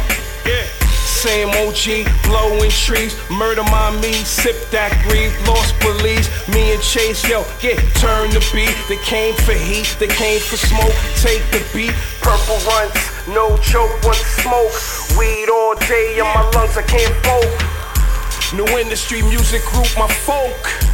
yeah. 0.46 0.81
Same 1.22 1.50
OG, 1.50 2.10
blowing 2.24 2.68
trees, 2.68 3.14
murder 3.30 3.62
my 3.70 3.94
me, 4.02 4.12
sip 4.26 4.58
that 4.74 4.90
greed, 5.06 5.30
lost 5.46 5.78
police, 5.78 6.26
me 6.50 6.74
and 6.74 6.82
Chase, 6.82 7.22
yo, 7.30 7.46
yeah, 7.62 7.78
turn 7.94 8.26
the 8.34 8.42
beat. 8.50 8.74
They 8.90 8.98
came 9.06 9.32
for 9.46 9.54
heat, 9.54 9.94
they 10.00 10.10
came 10.10 10.40
for 10.40 10.56
smoke, 10.56 10.90
take 11.22 11.46
the 11.54 11.62
beat. 11.70 11.94
Purple 12.18 12.58
runs, 12.66 12.98
no 13.30 13.54
joke, 13.62 13.94
want 14.02 14.18
smoke. 14.42 14.74
Weed 15.14 15.46
all 15.46 15.76
day 15.86 16.18
in 16.18 16.26
my 16.26 16.42
lungs, 16.58 16.74
I 16.76 16.82
can't 16.82 17.14
fold. 17.22 17.54
New 18.58 18.66
industry 18.82 19.22
music 19.22 19.62
group, 19.70 19.86
my 19.94 20.10
folk. 20.26 20.91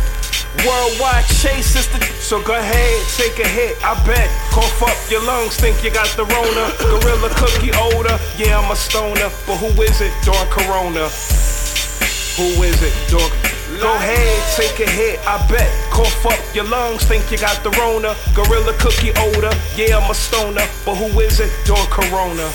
Worldwide 0.66 1.26
chase 1.26 1.76
is 1.76 1.86
the. 1.88 2.00
So 2.18 2.42
go 2.42 2.54
ahead, 2.54 2.98
take 3.16 3.38
a 3.38 3.48
hit, 3.48 3.78
I 3.84 3.94
bet. 4.06 4.28
Cough 4.50 4.82
up 4.82 4.98
your 5.10 5.24
lungs, 5.24 5.56
think 5.56 5.84
you 5.84 5.90
got 5.90 6.08
the 6.16 6.24
Rona. 6.24 6.74
Gorilla 6.78 7.30
cookie 7.36 7.70
odor, 7.74 8.18
yeah, 8.36 8.58
I'm 8.58 8.70
a 8.70 8.76
stoner. 8.76 9.30
But 9.46 9.58
who 9.58 9.70
is 9.82 10.00
it 10.00 10.12
during 10.24 10.50
Corona? 10.50 11.06
Who 12.38 12.62
is 12.62 12.78
it 12.82 12.94
during 13.08 13.30
Go 13.80 13.94
ahead, 13.94 14.56
take 14.56 14.80
a 14.80 14.90
hit, 14.90 15.20
I 15.26 15.38
bet. 15.46 15.70
Cough 15.92 16.26
up 16.26 16.40
your 16.54 16.64
lungs, 16.64 17.04
think 17.04 17.30
you 17.30 17.38
got 17.38 17.62
the 17.62 17.70
Rona. 17.78 18.16
Gorilla 18.34 18.72
cookie 18.78 19.12
odor, 19.14 19.54
yeah, 19.76 19.98
I'm 19.98 20.10
a 20.10 20.14
stoner. 20.14 20.66
But 20.84 20.96
who 20.96 21.06
is 21.20 21.38
it? 21.38 21.52
Doing 21.64 21.86
Corona. 21.86 22.50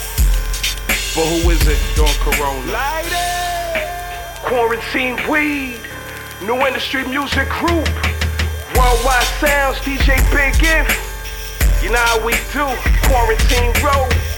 But 1.15 1.29
who 1.29 1.49
is 1.51 1.61
it? 1.67 1.79
Doing 1.95 2.17
Corona. 2.19 2.71
Light 2.71 3.05
it! 3.07 4.41
Quarantine 4.43 5.15
weed. 5.29 5.82
New 6.45 6.59
industry 6.67 7.07
music 7.07 7.47
group. 7.47 7.87
Worldwide 8.75 9.23
sounds, 9.39 9.77
DJ 9.77 10.19
Big 10.35 10.53
If. 10.59 11.81
You 11.81 11.89
know 11.89 11.95
how 11.95 12.25
we 12.25 12.33
do. 12.51 12.67
Quarantine 13.07 13.71
road. 13.81 14.32